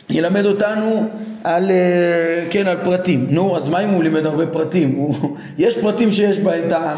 וילמד 0.10 0.46
אותנו 0.46 1.04
על, 1.44 1.72
אה, 1.72 2.46
כן, 2.50 2.68
על 2.68 2.78
פרטים. 2.84 3.28
נו, 3.30 3.58
אז 3.58 3.70
מה 3.70 3.80
אם 3.80 3.90
הוא 3.90 4.04
לימד 4.04 4.26
הרבה 4.26 4.46
פרטים? 4.46 4.96
הוא, 4.96 5.16
יש 5.58 5.78
פרטים 5.78 6.12
שיש 6.12 6.40
בהם 6.40 6.70
טעם, 6.70 6.98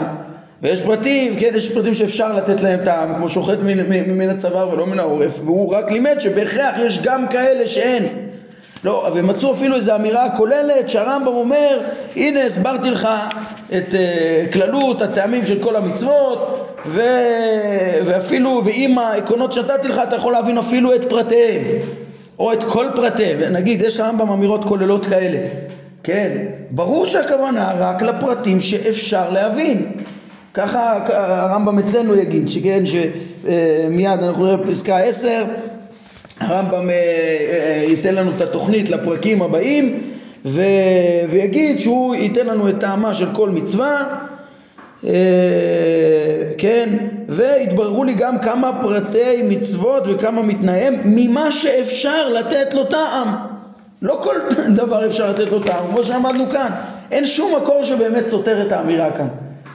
ויש 0.62 0.82
פרטים, 0.82 1.36
כן, 1.40 1.52
יש 1.56 1.74
פרטים 1.74 1.94
שאפשר 1.94 2.36
לתת 2.36 2.62
להם 2.62 2.80
טעם, 2.86 3.16
כמו 3.16 3.30
שוחט 3.30 3.58
מן, 3.64 4.18
מן 4.18 4.30
הצוואר 4.30 4.70
ולא 4.70 4.88
מן 4.88 5.00
העורף, 5.00 5.40
והוא 5.46 5.74
רק 5.74 5.92
לימד 5.92 6.16
שבהכרח 6.20 6.76
יש 6.80 7.00
גם 7.02 7.28
כאלה 7.28 7.68
שאין. 7.68 8.08
לא, 8.84 9.10
ומצאו 9.16 9.54
אפילו 9.54 9.76
איזו 9.76 9.96
אמירה 9.96 10.30
כוללת 10.30 10.90
שהרמב"ם 10.90 11.28
אומר, 11.28 11.80
הנה 12.16 12.44
הסברתי 12.44 12.90
לך 12.90 13.08
את 13.78 13.86
uh, 13.92 14.54
כללות 14.54 15.02
הטעמים 15.02 15.46
של 15.46 15.60
כל 15.60 15.76
המצוות 15.76 16.70
ו... 16.86 17.02
ואפילו, 18.06 18.62
ועם 18.66 18.98
העקרונות 18.98 19.52
שנתתי 19.52 19.88
לך 19.88 20.02
אתה 20.08 20.16
יכול 20.16 20.34
להבין 20.34 20.58
אפילו 20.58 20.96
את 20.96 21.10
פרטיהם 21.10 21.64
או 22.40 22.54
את 22.54 22.64
כל 22.64 22.86
פרטיהם, 22.96 23.40
נגיד 23.40 23.82
יש 23.82 24.00
לרמב"ם 24.00 24.30
אמירות 24.30 24.64
כוללות 24.64 25.06
כאלה, 25.06 25.40
כן, 26.04 26.38
ברור 26.72 27.06
שהכוונה 27.06 27.74
רק 27.78 28.02
לפרטים 28.02 28.62
שאפשר 28.62 29.30
להבין 29.30 29.92
ככה 30.54 31.00
הרמב"ם 31.08 31.80
אצלנו 31.80 32.16
יגיד, 32.16 32.50
שכן, 32.50 32.84
שמיד 32.86 34.08
אה, 34.08 34.14
אנחנו 34.14 34.46
נראה 34.46 34.58
בפסקה 34.58 34.98
עשר 34.98 35.46
הרמב"ם 36.40 36.90
אה, 36.90 36.96
אה, 36.96 37.84
ייתן 37.88 38.16
לנו 38.16 38.32
את 38.38 38.42
התוכנית 38.42 38.90
לפרקים 38.90 39.42
הבאים 39.42 40.02
ו... 40.46 40.62
ויגיד 41.30 41.80
שהוא 41.80 42.16
ייתן 42.16 42.46
לנו 42.46 42.70
את 42.70 42.76
טעמה 42.80 43.14
של 43.14 43.28
כל 43.34 43.50
מצווה 43.50 44.18
כן 46.58 46.90
והתבררו 47.28 48.04
לי 48.04 48.14
גם 48.14 48.40
כמה 48.40 48.80
פרטי 48.82 49.42
מצוות 49.44 50.04
וכמה 50.08 50.42
מתנאיהם 50.42 50.96
ממה 51.06 51.52
שאפשר 51.52 52.30
לתת 52.30 52.74
לו 52.74 52.84
טעם. 52.84 53.36
לא 54.02 54.20
כל 54.24 54.36
דבר 54.82 55.06
אפשר 55.06 55.30
לתת 55.30 55.52
לו 55.52 55.64
טעם 55.64 55.88
כמו 55.88 56.04
שאמרנו 56.04 56.50
כאן. 56.50 56.70
אין 57.12 57.26
שום 57.26 57.56
מקור 57.56 57.84
שבאמת 57.84 58.28
סותר 58.28 58.68
את 58.68 58.72
האמירה 58.72 59.12
כאן 59.12 59.28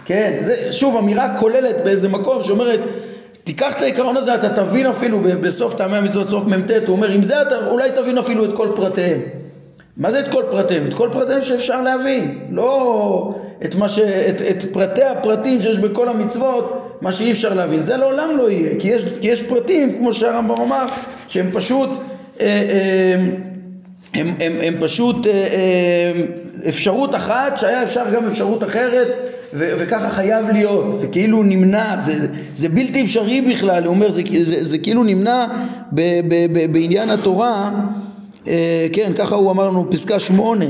כן 0.06 0.38
זה 0.40 0.72
שוב 0.72 0.96
אמירה 0.96 1.36
כוללת 1.38 1.76
באיזה 1.84 2.08
מקום 2.08 2.42
שאומרת 2.42 2.80
תיקח 3.44 3.76
את 3.76 3.82
העיקרון 3.82 4.16
הזה, 4.16 4.34
אתה 4.34 4.48
תבין 4.48 4.86
אפילו 4.86 5.20
בסוף 5.40 5.74
טעמי 5.74 5.96
המצוות, 5.96 6.28
סוף 6.28 6.44
מ"ט, 6.44 6.70
הוא 6.70 6.96
אומר, 6.96 7.10
עם 7.10 7.22
זה 7.22 7.42
אתה 7.42 7.66
אולי 7.66 7.90
תבין 7.94 8.18
אפילו 8.18 8.44
את 8.44 8.52
כל 8.52 8.68
פרטיהם. 8.74 9.20
מה 9.96 10.10
זה 10.10 10.20
את 10.20 10.28
כל 10.28 10.42
פרטיהם? 10.50 10.86
את 10.86 10.94
כל 10.94 11.08
פרטיהם 11.12 11.42
שאפשר 11.42 11.80
להבין, 11.80 12.38
לא 12.50 13.34
את, 13.64 13.74
ש... 13.88 13.98
את, 13.98 14.42
את 14.50 14.64
פרטי 14.72 15.02
הפרטים 15.02 15.60
שיש 15.60 15.78
בכל 15.78 16.08
המצוות, 16.08 16.96
מה 17.00 17.12
שאי 17.12 17.32
אפשר 17.32 17.54
להבין. 17.54 17.82
זה 17.82 17.96
לעולם 17.96 18.36
לא 18.36 18.50
יהיה, 18.50 18.70
כי 18.78 18.88
יש, 18.88 19.04
כי 19.20 19.28
יש 19.28 19.42
פרטים, 19.42 19.98
כמו 19.98 20.12
שהרמב"ם 20.12 20.60
אמר, 20.60 20.86
שהם 21.28 21.50
פשוט, 21.52 21.90
אה, 22.40 22.46
אה, 22.46 23.16
הם, 24.14 24.34
הם, 24.40 24.52
הם 24.62 24.74
פשוט 24.80 25.26
אה, 25.26 26.12
אפשרות 26.68 27.14
אחת 27.14 27.58
שהיה 27.58 27.82
אפשר 27.82 28.04
גם 28.14 28.26
אפשרות 28.26 28.64
אחרת 28.64 29.35
ו- 29.54 29.70
וככה 29.78 30.10
חייב 30.10 30.50
להיות, 30.50 31.00
זה 31.00 31.06
כאילו 31.06 31.42
נמנע, 31.42 31.98
זה, 31.98 32.20
זה, 32.20 32.26
זה 32.54 32.68
בלתי 32.68 33.02
אפשרי 33.04 33.40
בכלל, 33.40 33.84
הוא 33.84 33.94
אומר, 33.94 34.10
זה, 34.10 34.22
זה, 34.42 34.64
זה 34.64 34.78
כאילו 34.78 35.04
נמנע 35.04 35.46
ב, 35.92 36.00
ב, 36.28 36.46
ב, 36.52 36.72
בעניין 36.72 37.10
התורה, 37.10 37.70
אה, 38.48 38.86
כן, 38.92 39.12
ככה 39.16 39.34
הוא 39.34 39.50
אמר 39.50 39.68
לנו 39.68 39.90
פסקה 39.90 40.18
שמונה, 40.18 40.64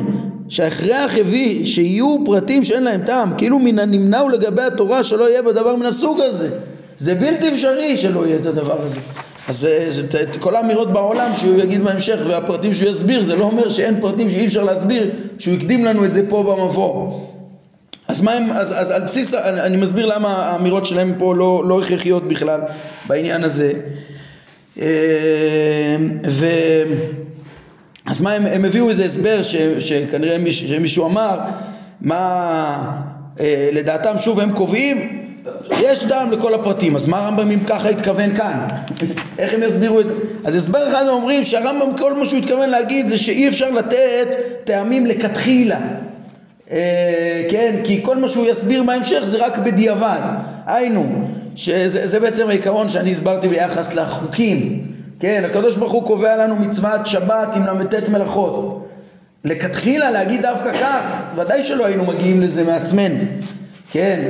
שההכרח 0.48 1.16
הביא 1.20 1.64
שיהיו 1.64 2.16
פרטים 2.26 2.64
שאין 2.64 2.82
להם 2.82 3.00
טעם, 3.06 3.32
כאילו 3.38 3.58
מן 3.58 3.78
הנמנע 3.78 4.18
הוא 4.18 4.30
לגבי 4.30 4.62
התורה 4.62 5.02
שלא 5.02 5.30
יהיה 5.30 5.42
בדבר 5.42 5.76
מן 5.76 5.86
הסוג 5.86 6.20
הזה, 6.20 6.50
זה 6.98 7.14
בלתי 7.14 7.48
אפשרי 7.48 7.96
שלא 7.96 8.26
יהיה 8.26 8.36
את 8.36 8.46
הדבר 8.46 8.82
הזה. 8.82 9.00
אז 9.48 9.58
זה, 9.58 9.84
זה, 9.88 10.02
זה, 10.10 10.24
כל 10.38 10.56
האמירות 10.56 10.92
בעולם 10.92 11.30
שהוא 11.36 11.62
יגיד 11.62 11.84
בהמשך 11.84 12.18
והפרטים 12.28 12.74
שהוא 12.74 12.90
יסביר 12.90 13.22
זה 13.22 13.36
לא 13.36 13.44
אומר 13.44 13.68
שאין 13.68 14.00
פרטים 14.00 14.30
שאי 14.30 14.46
אפשר 14.46 14.64
להסביר 14.64 15.10
שהוא 15.38 15.54
הקדים 15.54 15.84
לנו 15.84 16.04
את 16.04 16.12
זה 16.12 16.22
פה 16.28 16.42
במבוא 16.42 17.20
אז 18.16 18.22
מה 18.22 18.32
הם, 18.32 18.50
אז, 18.50 18.72
אז 18.80 18.90
על 18.90 19.02
בסיס, 19.02 19.34
אני, 19.34 19.60
אני 19.60 19.76
מסביר 19.76 20.06
למה 20.06 20.28
האמירות 20.28 20.86
שלהם 20.86 21.14
פה 21.18 21.34
לא, 21.34 21.64
לא 21.68 21.82
הכרחיות 21.82 22.28
בכלל 22.28 22.60
בעניין 23.06 23.44
הזה. 23.44 23.72
אה, 24.80 25.96
ו... 26.26 26.46
אז 28.06 28.20
מה 28.20 28.32
הם, 28.32 28.46
הם 28.46 28.64
הביאו 28.64 28.90
איזה 28.90 29.04
הסבר 29.04 29.42
ש, 29.42 29.56
שכנראה 29.78 30.38
מיש, 30.38 30.64
שמישהו 30.64 31.06
אמר 31.06 31.38
מה 32.00 32.92
אה, 33.40 33.68
לדעתם 33.72 34.18
שוב 34.18 34.40
הם 34.40 34.52
קובעים? 34.52 35.26
יש 35.80 36.04
טעם 36.04 36.30
לכל 36.30 36.54
הפרטים, 36.54 36.96
אז 36.96 37.08
מה 37.08 37.18
הרמב"ם 37.18 37.50
אם 37.50 37.60
ככה 37.66 37.88
התכוון 37.88 38.36
כאן? 38.36 38.66
איך 39.38 39.54
הם 39.54 39.62
יסבירו 39.62 40.00
את... 40.00 40.06
אז 40.44 40.54
הסבר 40.54 40.88
אחד 40.88 41.02
הם 41.02 41.14
אומרים 41.14 41.44
שהרמב"ם 41.44 41.96
כל 41.96 42.14
מה 42.14 42.24
שהוא 42.24 42.38
התכוון 42.38 42.70
להגיד 42.70 43.08
זה 43.08 43.18
שאי 43.18 43.48
אפשר 43.48 43.70
לתת 43.70 44.28
טעמים 44.64 45.06
לכתחילה 45.06 45.78
כן, 47.50 47.76
כי 47.84 48.00
כל 48.02 48.16
מה 48.16 48.28
שהוא 48.28 48.46
יסביר 48.46 48.82
בהמשך 48.82 49.20
זה 49.24 49.46
רק 49.46 49.58
בדיעבד. 49.58 50.20
היינו, 50.66 51.06
שזה 51.54 52.20
בעצם 52.20 52.48
העיקרון 52.48 52.88
שאני 52.88 53.10
הסברתי 53.10 53.48
ביחס 53.48 53.94
לחוקים. 53.94 54.86
כן, 55.20 55.42
הקדוש 55.44 55.76
ברוך 55.76 55.92
הוא 55.92 56.06
קובע 56.06 56.36
לנו 56.36 56.56
מצוות 56.56 57.06
שבת 57.06 57.48
עם 57.54 57.62
ל"ט 57.62 58.08
מלאכות. 58.08 58.88
לכתחילה 59.44 60.10
להגיד 60.10 60.42
דווקא 60.42 60.72
כך, 60.80 61.06
ודאי 61.36 61.62
שלא 61.62 61.86
היינו 61.86 62.04
מגיעים 62.04 62.40
לזה 62.40 62.64
מעצמנו. 62.64 63.24
כן, 63.92 64.20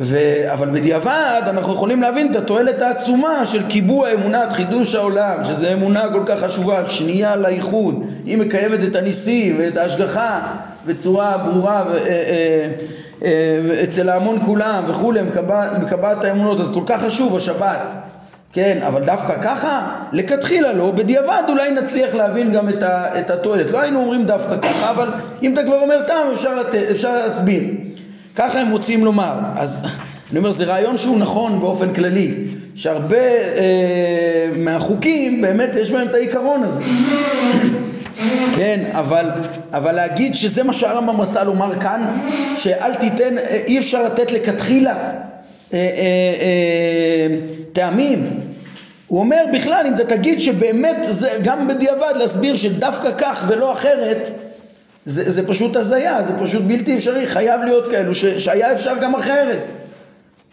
ו... 0.00 0.18
אבל 0.52 0.70
בדיעבד 0.70 1.42
אנחנו 1.46 1.74
יכולים 1.74 2.02
להבין 2.02 2.30
את 2.30 2.36
התועלת 2.36 2.82
העצומה 2.82 3.46
של 3.46 3.68
קיבוע 3.68 4.12
אמונת 4.12 4.52
חידוש 4.52 4.94
העולם, 4.94 5.44
שזו 5.44 5.72
אמונה 5.72 6.04
כל 6.12 6.22
כך 6.26 6.40
חשובה, 6.40 6.90
שנייה 6.90 7.36
לאיחוד, 7.36 8.06
היא 8.26 8.38
מקיימת 8.38 8.84
את 8.84 8.96
הניסים 8.96 9.56
ואת 9.58 9.76
ההשגחה 9.76 10.56
בצורה 10.86 11.38
ברורה. 11.38 11.84
אה, 11.92 11.98
אה, 11.98 12.68
אה, 13.24 13.82
אצל 13.84 14.08
ההמון 14.08 14.38
כולם 14.46 14.84
וכולי, 14.88 15.20
מקבעת 15.80 16.24
האמונות, 16.24 16.60
אז 16.60 16.72
כל 16.72 16.82
כך 16.86 17.02
חשוב 17.02 17.36
השבת, 17.36 17.92
כן, 18.52 18.78
אבל 18.86 19.04
דווקא 19.04 19.42
ככה, 19.42 19.92
לכתחילה 20.12 20.72
לא, 20.72 20.90
בדיעבד 20.90 21.42
אולי 21.48 21.70
נצליח 21.70 22.14
להבין 22.14 22.52
גם 22.52 22.68
את, 22.68 22.82
את 23.18 23.30
התועלת. 23.30 23.70
לא 23.70 23.80
היינו 23.80 24.00
אומרים 24.00 24.24
דווקא 24.26 24.56
ככה, 24.56 24.90
אבל 24.90 25.08
אם 25.42 25.54
אתה 25.54 25.62
כבר 25.62 25.80
אומר 25.80 26.02
טעם 26.06 26.32
אפשר, 26.32 26.54
לת, 26.54 26.74
אפשר 26.74 27.14
להסביר. 27.14 27.62
ככה 28.36 28.60
הם 28.60 28.70
רוצים 28.70 29.04
לומר. 29.04 29.34
אז 29.56 29.78
אני 30.30 30.38
אומר, 30.38 30.50
זה 30.50 30.64
רעיון 30.64 30.98
שהוא 30.98 31.18
נכון 31.18 31.60
באופן 31.60 31.94
כללי, 31.94 32.34
שהרבה 32.74 33.16
אה, 33.56 34.50
מהחוקים 34.56 35.42
באמת 35.42 35.70
יש 35.74 35.90
בהם 35.90 36.08
את 36.08 36.14
העיקרון 36.14 36.62
הזה. 36.62 36.82
כן, 38.56 38.84
אבל, 38.92 39.30
אבל 39.72 39.92
להגיד 39.92 40.34
שזה 40.34 40.62
מה 40.62 40.72
שהרמב"ם 40.72 41.20
רצה 41.20 41.44
לומר 41.44 41.80
כאן, 41.80 42.20
שאל 42.56 42.94
תיתן, 42.94 43.38
אה, 43.38 43.62
אי 43.66 43.78
אפשר 43.78 44.02
לתת 44.02 44.32
לכתחילה 44.32 44.94
אה, 45.72 45.78
אה, 45.78 47.36
טעמים. 47.72 48.40
הוא 49.06 49.20
אומר 49.20 49.44
בכלל, 49.52 49.86
אם 49.88 49.94
אתה 49.94 50.04
תגיד 50.04 50.40
שבאמת 50.40 50.96
זה 51.08 51.30
גם 51.42 51.68
בדיעבד 51.68 52.14
להסביר 52.16 52.56
שדווקא 52.56 53.10
כך 53.18 53.44
ולא 53.48 53.72
אחרת, 53.72 54.30
זה, 55.04 55.30
זה 55.30 55.46
פשוט 55.46 55.76
הזיה, 55.76 56.22
זה 56.22 56.32
פשוט 56.42 56.62
בלתי 56.62 56.96
אפשרי, 56.96 57.26
חייב 57.26 57.60
להיות 57.60 57.90
כאלו 57.90 58.14
ש, 58.14 58.24
שהיה 58.24 58.72
אפשר 58.72 58.94
גם 59.02 59.14
אחרת. 59.14 59.72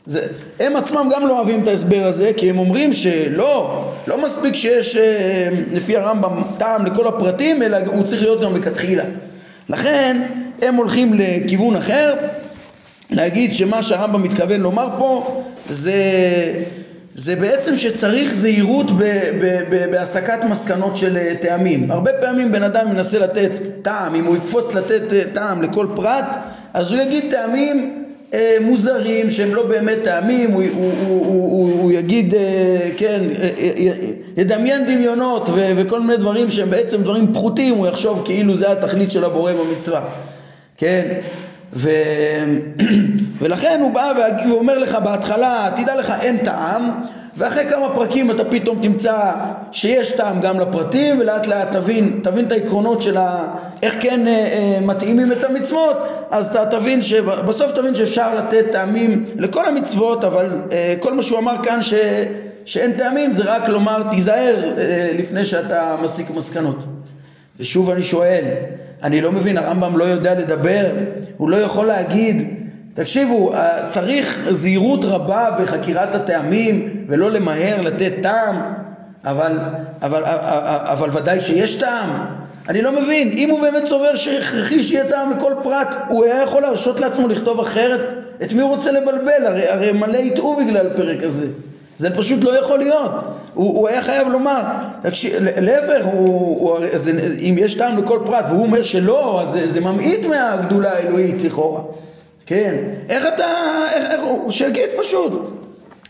זה, 0.09 0.27
הם 0.59 0.75
עצמם 0.75 1.09
גם 1.11 1.27
לא 1.27 1.37
אוהבים 1.37 1.63
את 1.63 1.67
ההסבר 1.67 2.03
הזה, 2.03 2.31
כי 2.37 2.49
הם 2.49 2.59
אומרים 2.59 2.93
שלא, 2.93 3.85
לא 4.07 4.25
מספיק 4.25 4.55
שיש 4.55 4.97
אה, 4.97 5.49
לפי 5.71 5.97
הרמב"ם 5.97 6.41
טעם 6.57 6.85
לכל 6.85 7.07
הפרטים, 7.07 7.63
אלא 7.63 7.77
הוא 7.85 8.03
צריך 8.03 8.21
להיות 8.21 8.41
גם 8.41 8.55
לכתחילה. 8.55 9.03
לכן 9.69 10.21
הם 10.61 10.75
הולכים 10.75 11.13
לכיוון 11.13 11.75
אחר, 11.75 12.13
להגיד 13.11 13.55
שמה 13.55 13.83
שהרמב"ם 13.83 14.23
מתכוון 14.23 14.61
לומר 14.61 14.89
פה 14.97 15.43
זה, 15.67 15.93
זה 17.15 17.35
בעצם 17.35 17.75
שצריך 17.75 18.33
זהירות 18.33 18.91
בהסקת 19.91 20.39
מסקנות 20.49 20.97
של 20.97 21.17
אה, 21.17 21.33
טעמים. 21.41 21.91
הרבה 21.91 22.11
פעמים 22.21 22.51
בן 22.51 22.63
אדם 22.63 22.89
מנסה 22.89 23.19
לתת 23.19 23.51
טעם, 23.81 24.15
אם 24.15 24.25
הוא 24.25 24.37
יקפוץ 24.37 24.75
לתת 24.75 25.13
אה, 25.13 25.21
טעם 25.33 25.61
לכל 25.61 25.87
פרט, 25.95 26.35
אז 26.73 26.91
הוא 26.91 27.01
יגיד 27.01 27.23
טעמים 27.31 27.98
אה, 28.33 28.57
מוזרים 28.61 29.29
שהם 29.29 29.55
לא 29.55 29.67
באמת 29.67 29.97
טעמים, 30.03 30.51
הוא, 30.51 30.63
הוא, 30.73 30.91
הוא, 31.07 31.25
הוא, 31.25 31.81
הוא 31.81 31.91
יגיד, 31.91 32.35
אה, 32.35 32.89
כן, 32.97 33.21
אה, 33.41 33.49
ידמיין 34.37 34.85
דמיונות 34.85 35.49
ו, 35.49 35.71
וכל 35.77 36.01
מיני 36.01 36.17
דברים 36.17 36.49
שהם 36.49 36.69
בעצם 36.69 37.01
דברים 37.03 37.33
פחותים, 37.33 37.75
הוא 37.75 37.87
יחשוב 37.87 38.21
כאילו 38.25 38.55
זה 38.55 38.71
התכלית 38.71 39.11
של 39.11 39.25
הבורא 39.25 39.53
במצווה, 39.53 40.01
כן? 40.77 41.07
ו... 41.73 41.89
ולכן 43.41 43.79
הוא 43.81 43.91
בא 43.91 44.13
ואומר 44.49 44.77
לך 44.77 44.97
בהתחלה, 45.03 45.69
תדע 45.75 45.95
לך 45.95 46.13
אין 46.21 46.37
טעם, 46.37 46.89
ואחרי 47.39 47.65
כמה 47.69 47.95
פרקים 47.95 48.31
אתה 48.31 48.45
פתאום 48.45 48.79
תמצא 48.81 49.31
שיש 49.71 50.11
טעם 50.11 50.41
גם 50.41 50.59
לפרטים 50.59 51.19
ולאט 51.19 51.47
לאט 51.47 51.71
תבין, 51.71 52.19
תבין 52.23 52.45
את 52.45 52.51
העקרונות 52.51 53.01
של 53.01 53.17
ה... 53.17 53.55
איך 53.83 53.95
כן 53.99 54.27
אה, 54.27 54.33
אה, 54.33 54.79
מתאימים 54.81 55.31
את 55.31 55.43
המצוות. 55.43 55.97
אז 56.31 56.47
אתה 56.47 56.65
תבין, 56.65 56.99
בסוף 57.47 57.71
תבין 57.71 57.95
שאפשר 57.95 58.35
לתת 58.35 58.65
טעמים 58.71 59.25
לכל 59.35 59.65
המצוות 59.65 60.23
אבל 60.23 60.61
אה, 60.71 60.95
כל 60.99 61.13
מה 61.13 61.21
שהוא 61.21 61.39
אמר 61.39 61.55
כאן 61.63 61.81
ש... 61.81 61.93
שאין 62.65 62.93
טעמים 62.93 63.31
זה 63.31 63.43
רק 63.45 63.69
לומר 63.69 64.03
תיזהר 64.11 64.73
אה, 64.77 65.09
לפני 65.17 65.45
שאתה 65.45 65.95
מסיק 66.03 66.29
מסקנות. 66.29 66.85
ושוב 67.59 67.89
אני 67.89 68.03
שואל, 68.03 68.43
אני 69.03 69.21
לא 69.21 69.31
מבין, 69.31 69.57
הרמב"ם 69.57 69.97
לא 69.97 70.03
יודע 70.03 70.33
לדבר, 70.33 70.85
הוא 71.37 71.49
לא 71.49 71.55
יכול 71.55 71.85
להגיד 71.85 72.53
תקשיבו, 72.93 73.53
אה, 73.53 73.87
צריך 73.87 74.47
זהירות 74.51 75.05
רבה 75.05 75.49
בחקירת 75.61 76.15
הטעמים 76.15 76.89
ולא 77.07 77.31
למהר 77.31 77.81
לתת 77.81 78.13
טעם, 78.21 78.55
אבל, 79.25 79.51
אבל, 80.01 80.23
אבל, 80.23 80.23
אה, 80.23 80.35
אה, 80.35 80.93
אבל 80.93 81.09
ודאי 81.13 81.41
שיש 81.41 81.75
טעם. 81.75 82.09
אני 82.69 82.81
לא 82.81 82.91
מבין, 82.91 83.31
אם 83.37 83.49
הוא 83.49 83.61
באמת 83.61 83.85
סובר 83.85 84.15
שהכרחי 84.15 84.83
שיהיה 84.83 85.09
טעם 85.09 85.31
לכל 85.31 85.53
פרט, 85.63 85.95
הוא 86.07 86.25
היה 86.25 86.41
יכול 86.41 86.61
להרשות 86.61 86.99
לעצמו 86.99 87.27
לכתוב 87.27 87.59
אחרת? 87.59 87.99
את 88.43 88.53
מי 88.53 88.61
הוא 88.61 88.69
רוצה 88.69 88.91
לבלבל? 88.91 89.45
הרי, 89.45 89.69
הרי 89.69 89.91
מלא 89.91 90.17
יטעו 90.17 90.55
בגלל 90.55 90.87
הפרק 90.87 91.23
הזה. 91.23 91.47
זה 91.99 92.17
פשוט 92.17 92.43
לא 92.43 92.59
יכול 92.59 92.79
להיות. 92.79 93.11
הוא, 93.53 93.77
הוא 93.77 93.87
היה 93.87 94.01
חייב 94.01 94.27
לומר, 94.27 94.61
להפך, 95.57 96.05
אם 97.39 97.55
יש 97.57 97.73
טעם 97.73 97.97
לכל 98.03 98.19
פרט 98.25 98.45
והוא 98.49 98.63
אומר 98.63 98.81
שלא, 98.81 99.41
אז 99.41 99.49
זה, 99.49 99.67
זה 99.67 99.81
ממעיט 99.81 100.25
מהגדולה 100.25 100.91
האלוהית 100.93 101.41
לכאורה. 101.41 101.81
כן, 102.49 102.75
איך 103.09 103.25
אתה, 103.27 103.45
איך, 103.93 104.05
איך 104.11 104.21
הוא, 104.21 104.51
שיגיד 104.51 104.89
פשוט. 104.97 105.33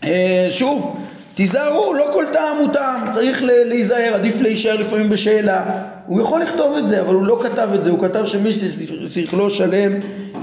אה, 0.03 0.47
שוב, 0.51 0.97
תיזהרו, 1.35 1.93
לא 1.93 2.09
כל 2.13 2.25
טעם 2.33 2.57
הוא 2.57 2.67
טעם, 2.73 3.11
צריך 3.13 3.43
להיזהר, 3.43 4.13
עדיף 4.13 4.41
להישאר 4.41 4.75
לפעמים 4.75 5.09
בשאלה. 5.09 5.65
הוא 6.07 6.21
יכול 6.21 6.41
לכתוב 6.41 6.77
את 6.77 6.87
זה, 6.87 7.01
אבל 7.01 7.13
הוא 7.13 7.23
לא 7.23 7.39
כתב 7.43 7.69
את 7.75 7.83
זה, 7.83 7.91
הוא 7.91 7.99
כתב 7.99 8.25
שמי 8.25 8.49
ששכלו 8.53 9.49
שלם 9.49 9.91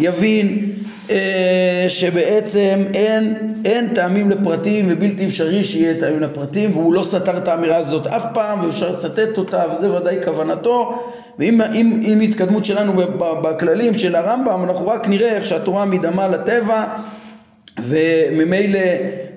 יבין 0.00 0.72
אה, 1.10 1.86
שבעצם 1.88 2.84
אין, 2.94 3.54
אין 3.64 3.94
טעמים 3.94 4.30
לפרטים 4.30 4.88
ובלתי 4.90 5.26
אפשרי 5.26 5.64
שיהיה 5.64 6.00
טעמים 6.00 6.20
לפרטים 6.20 6.76
והוא 6.76 6.94
לא 6.94 7.02
סתר 7.02 7.36
את 7.36 7.48
האמירה 7.48 7.76
הזאת 7.76 8.06
אף 8.06 8.24
פעם 8.34 8.64
ואפשר 8.64 8.92
לצטט 8.92 9.38
אותה 9.38 9.64
וזה 9.72 9.92
ודאי 9.92 10.16
כוונתו 10.24 11.02
ואם 11.38 11.60
עם, 11.74 12.02
עם 12.04 12.20
התקדמות 12.20 12.64
שלנו 12.64 12.92
בכללים 13.18 13.98
של 13.98 14.16
הרמב"ם 14.16 14.64
אנחנו 14.64 14.88
רק 14.88 15.08
נראה 15.08 15.36
איך 15.36 15.46
שהתורה 15.46 15.84
מדמה 15.84 16.28
לטבע 16.28 16.84
וממילא 17.82 18.80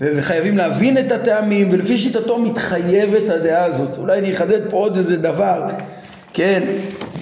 וחייבים 0.01 0.57
להבין 0.57 0.97
את 0.97 1.11
הטעמים 1.11 1.69
ולפי 1.71 1.97
שיטתו 1.97 2.37
מתחייבת 2.37 3.29
הדעה 3.29 3.63
הזאת 3.63 3.97
אולי 3.97 4.19
אני 4.19 4.33
אחדד 4.33 4.69
פה 4.69 4.77
עוד 4.77 4.97
איזה 4.97 5.17
דבר 5.17 5.63
כן, 6.33 6.61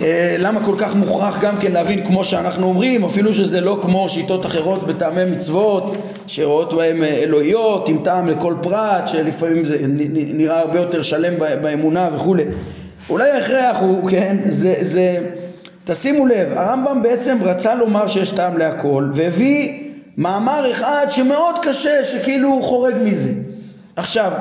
אה, 0.02 0.36
למה 0.40 0.66
כל 0.66 0.76
כך 0.78 0.96
מוכרח 0.96 1.42
גם 1.42 1.58
כן 1.62 1.72
להבין 1.72 2.06
כמו 2.06 2.24
שאנחנו 2.24 2.68
אומרים, 2.68 3.06
אפילו 3.06 3.34
שזה 3.34 3.62
לא 3.62 3.80
כמו 3.82 4.10
שיטות 4.10 4.46
אחרות 4.46 4.88
בטעמי 4.88 5.26
מצוות, 5.26 5.96
שרואות 6.28 6.74
בהם 6.74 7.04
אה, 7.04 7.10
אלוהיות, 7.10 7.90
עם 7.90 7.98
טעם 8.04 8.28
לכל 8.28 8.54
פרט, 8.62 9.08
שלפעמים 9.08 9.66
זה 9.66 9.78
נראה 10.14 10.60
הרבה 10.60 10.80
יותר 10.80 11.02
שלם 11.02 11.34
באמונה 11.62 12.10
וכולי. 12.16 12.44
אולי 13.10 13.32
ההכרח 13.32 13.78
הוא, 13.80 14.10
כן, 14.10 14.38
זה, 14.50 14.76
זה, 14.82 15.18
תשימו 15.86 16.26
לב, 16.26 16.48
הרמב"ם 16.56 17.04
בעצם 17.04 17.38
רצה 17.42 17.76
לומר 17.76 18.08
שיש 18.08 18.32
טעם 18.32 18.58
להכל, 18.58 19.10
והביא 19.14 19.84
מאמר 20.18 20.72
אחד 20.72 21.06
שמאוד 21.10 21.56
קשה, 21.62 22.04
שכאילו 22.04 22.50
הוא 22.50 22.64
חורג 22.64 22.96
מזה. 23.04 23.32
עכשיו, 23.96 24.32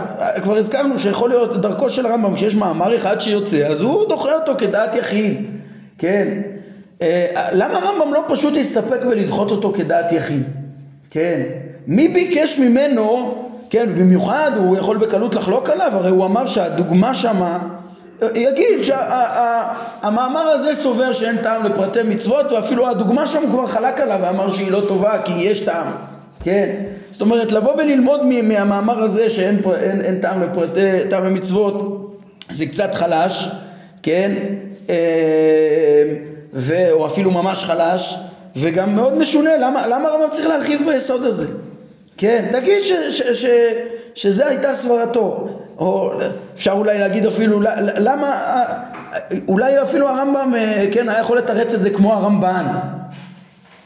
כבר 0.42 0.56
הזכרנו 0.56 0.98
שיכול 0.98 1.30
להיות 1.30 1.60
דרכו 1.60 1.90
של 1.90 2.06
הרמב"ם, 2.06 2.34
כשיש 2.34 2.54
מאמר 2.54 2.96
אחד 2.96 3.20
שיוצא, 3.20 3.66
אז 3.66 3.80
הוא 3.80 4.08
דוחה 4.08 4.34
אותו 4.34 4.52
כדעת 4.58 4.94
יחיד, 4.94 5.36
כן? 5.98 6.28
אה, 7.02 7.26
למה 7.52 7.78
הרמב"ם 7.78 8.14
לא 8.14 8.24
פשוט 8.28 8.54
הסתפק 8.60 9.00
בלדחות 9.08 9.50
אותו 9.50 9.72
כדעת 9.76 10.12
יחיד? 10.12 10.42
כן? 11.10 11.40
מי 11.86 12.08
ביקש 12.08 12.58
ממנו, 12.58 13.34
כן, 13.70 13.86
במיוחד 13.94 14.50
הוא 14.56 14.76
יכול 14.76 14.96
בקלות 14.96 15.34
לחלוק 15.34 15.70
עליו, 15.70 15.90
הרי 15.92 16.10
הוא 16.10 16.24
אמר 16.24 16.46
שהדוגמה 16.46 17.14
שמה, 17.14 17.58
יגיד 18.34 18.82
שהמאמר 18.82 20.40
הזה 20.40 20.74
סובר 20.74 21.12
שאין 21.12 21.36
טעם 21.36 21.66
לפרטי 21.66 22.02
מצוות 22.02 22.52
ואפילו 22.52 22.88
הדוגמה 22.88 23.26
שם 23.26 23.42
כבר 23.50 23.66
חלק 23.66 24.00
עליו 24.00 24.18
ואמר 24.22 24.50
שהיא 24.50 24.70
לא 24.70 24.82
טובה 24.88 25.18
כי 25.24 25.32
יש 25.32 25.60
טעם, 25.60 25.86
כן? 26.44 26.74
זאת 27.10 27.20
אומרת, 27.20 27.52
לבוא 27.52 27.72
וללמוד 27.72 28.26
מהמאמר 28.26 29.02
הזה 29.02 29.30
שאין 29.30 29.60
אין, 29.80 30.00
אין 30.00 30.20
טעם 30.20 30.42
לפרטי, 30.42 30.80
טעם 31.10 31.24
למצוות, 31.24 32.06
זה 32.50 32.66
קצת 32.66 32.94
חלש, 32.94 33.48
כן? 34.02 34.32
אה, 34.90 34.94
ו, 36.54 36.92
או 36.92 37.06
אפילו 37.06 37.30
ממש 37.30 37.64
חלש, 37.64 38.18
וגם 38.56 38.96
מאוד 38.96 39.18
משונה, 39.18 39.56
למה, 39.56 39.86
למה 39.86 40.08
הרמב"ם 40.08 40.30
צריך 40.32 40.46
להרחיב 40.46 40.82
ביסוד 40.86 41.22
הזה? 41.22 41.46
כן, 42.16 42.44
תגיד 42.52 42.84
ש, 42.84 42.92
ש, 42.92 43.22
ש, 43.22 43.46
ש, 43.46 43.46
שזה 44.14 44.46
הייתה 44.46 44.74
סברתו, 44.74 45.48
או 45.78 46.12
אפשר 46.54 46.72
אולי 46.72 46.98
להגיד 46.98 47.26
אפילו, 47.26 47.60
למה, 47.98 48.34
אולי 49.48 49.82
אפילו 49.82 50.08
הרמב"ם, 50.08 50.52
אה, 50.56 50.86
כן, 50.92 51.08
היה 51.08 51.20
יכול 51.20 51.38
לתרץ 51.38 51.74
את 51.74 51.82
זה 51.82 51.90
כמו 51.90 52.14
הרמב"ן, 52.14 52.66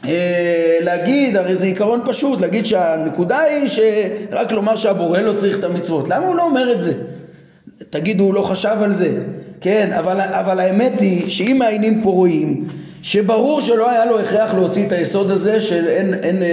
אה, 0.05 0.77
להגיד, 0.81 1.37
הרי 1.37 1.55
זה 1.55 1.65
עיקרון 1.65 2.01
פשוט, 2.05 2.41
להגיד 2.41 2.65
שהנקודה 2.65 3.39
היא 3.39 3.67
שרק 3.67 4.51
לומר 4.51 4.75
שהבורא 4.75 5.19
לא 5.19 5.33
צריך 5.33 5.59
את 5.59 5.63
המצוות. 5.63 6.09
למה 6.09 6.27
הוא 6.27 6.35
לא 6.35 6.43
אומר 6.43 6.71
את 6.71 6.81
זה? 6.81 6.93
תגידו, 7.89 8.23
הוא 8.23 8.33
לא 8.33 8.41
חשב 8.41 8.77
על 8.81 8.91
זה. 8.91 9.11
כן, 9.61 9.89
אבל, 9.99 10.21
אבל 10.21 10.59
האמת 10.59 11.01
היא 11.01 11.29
שאם 11.29 11.55
מעיינים 11.59 12.01
פה 12.01 12.09
רואים 12.09 12.67
שברור 13.01 13.61
שלא 13.61 13.89
היה 13.89 14.05
לו 14.05 14.19
הכרח 14.19 14.53
להוציא 14.53 14.87
את 14.87 14.91
היסוד 14.91 15.31
הזה 15.31 15.61
של 15.61 15.87
אין, 15.87 16.13
אין, 16.13 16.43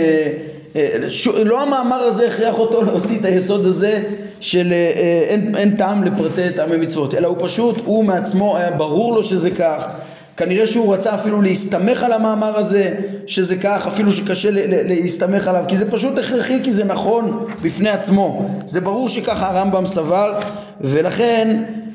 אה, 0.77 1.11
ש, 1.11 1.27
לא 1.27 1.63
המאמר 1.63 1.97
הזה 1.97 2.27
הכריח 2.29 2.59
אותו 2.59 2.83
להוציא 2.83 3.19
את 3.19 3.25
היסוד 3.25 3.67
הזה 3.67 4.03
של 4.41 4.73
אה, 4.73 5.25
אין, 5.29 5.55
אין 5.57 5.77
טעם 5.77 6.05
לפרטי 6.05 6.51
טעמי 6.57 6.77
מצוות, 6.77 7.15
אלא 7.15 7.29
הוא 7.29 7.37
פשוט, 7.41 7.77
הוא 7.85 8.05
מעצמו 8.05 8.57
היה 8.57 8.71
ברור 8.71 9.15
לו 9.15 9.23
שזה 9.23 9.51
כך 9.51 9.89
כנראה 10.39 10.67
שהוא 10.67 10.95
רצה 10.95 11.15
אפילו 11.15 11.43
להסתמך 11.43 12.03
על 12.03 12.13
המאמר 12.13 12.59
הזה, 12.59 12.95
שזה 13.27 13.57
כך, 13.57 13.87
אפילו 13.87 14.13
שקשה 14.13 14.49
להסתמך 14.85 15.49
עליו, 15.49 15.65
כי 15.69 15.77
זה 15.77 15.91
פשוט 15.91 16.19
הכרחי, 16.19 16.63
כי 16.63 16.73
זה 16.73 16.85
נכון 16.85 17.47
בפני 17.63 17.91
עצמו. 17.91 18.51
זה 18.67 18.81
ברור 18.81 19.09
שככה 19.09 19.49
הרמב"ם 19.49 19.87
סבר, 19.87 20.39
ולכן 20.81 21.63
אה, 21.63 21.88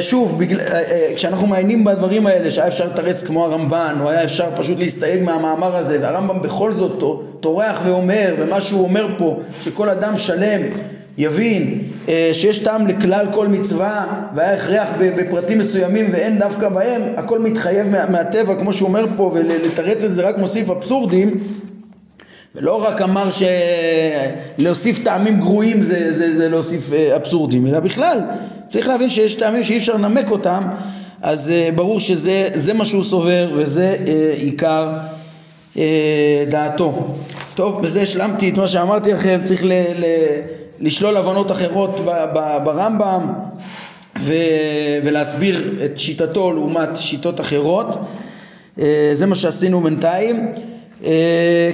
שוב, 0.00 0.38
בגלל, 0.38 0.60
אה, 0.60 0.82
אה, 0.90 1.12
כשאנחנו 1.16 1.46
מעיינים 1.46 1.84
בדברים 1.84 2.26
האלה 2.26 2.50
שהיה 2.50 2.68
אפשר 2.68 2.86
לתרץ 2.86 3.22
כמו 3.22 3.44
הרמב"ן 3.44 3.94
או 4.00 4.10
היה 4.10 4.24
אפשר 4.24 4.44
פשוט 4.56 4.78
להסתייג 4.78 5.22
מהמאמר 5.22 5.76
הזה 5.76 5.98
והרמב"ם 6.02 6.42
בכל 6.42 6.72
זאת 6.72 7.02
טורח 7.40 7.80
ואומר 7.84 8.34
ומה 8.38 8.60
שהוא 8.60 8.82
אומר 8.82 9.06
פה 9.18 9.36
שכל 9.60 9.88
אדם 9.88 10.16
שלם 10.16 10.60
יבין 11.18 11.78
שיש 12.32 12.58
טעם 12.58 12.86
לכלל 12.86 13.26
כל 13.32 13.48
מצווה 13.48 14.06
והיה 14.34 14.54
הכרח 14.54 14.88
בפרטים 14.98 15.58
מסוימים 15.58 16.08
ואין 16.12 16.38
דווקא 16.38 16.68
בהם 16.68 17.02
הכל 17.16 17.38
מתחייב 17.38 17.86
מהטבע 18.10 18.54
כמו 18.54 18.72
שהוא 18.72 18.88
אומר 18.88 19.06
פה 19.16 19.32
ולתרץ 19.34 20.04
את 20.04 20.12
זה 20.12 20.22
רק 20.22 20.38
מוסיף 20.38 20.70
אבסורדים 20.70 21.40
ולא 22.54 22.84
רק 22.84 23.02
אמר 23.02 23.28
שלהוסיף 24.58 25.04
טעמים 25.04 25.40
גרועים 25.40 25.82
זה, 25.82 26.14
זה, 26.16 26.36
זה 26.36 26.48
להוסיף 26.48 26.92
אבסורדים 26.92 27.66
אלא 27.66 27.80
בכלל 27.80 28.20
צריך 28.68 28.88
להבין 28.88 29.10
שיש 29.10 29.34
טעמים 29.34 29.64
שאי 29.64 29.76
אפשר 29.76 29.94
לנמק 29.94 30.30
אותם, 30.30 30.62
אז 31.22 31.52
uh, 31.52 31.74
ברור 31.74 32.00
שזה 32.00 32.72
מה 32.74 32.84
שהוא 32.84 33.02
סובר 33.02 33.52
וזה 33.56 33.96
uh, 33.98 34.08
עיקר 34.40 34.88
דעתו. 36.50 37.14
טוב, 37.54 37.82
בזה 37.82 38.00
השלמתי 38.00 38.50
את 38.50 38.56
מה 38.56 38.68
שאמרתי 38.68 39.12
לכם, 39.12 39.40
צריך 39.42 39.64
ל, 39.64 39.72
ל, 39.72 40.04
לשלול 40.80 41.16
הבנות 41.16 41.52
אחרות 41.52 42.00
ברמב"ם 42.64 43.32
ו, 44.20 44.34
ולהסביר 45.04 45.78
את 45.84 45.98
שיטתו 45.98 46.52
לעומת 46.52 46.88
שיטות 46.94 47.40
אחרות. 47.40 47.98
זה 49.12 49.26
מה 49.26 49.34
שעשינו 49.34 49.80
בינתיים. 49.80 50.52
Uh, 51.02 51.06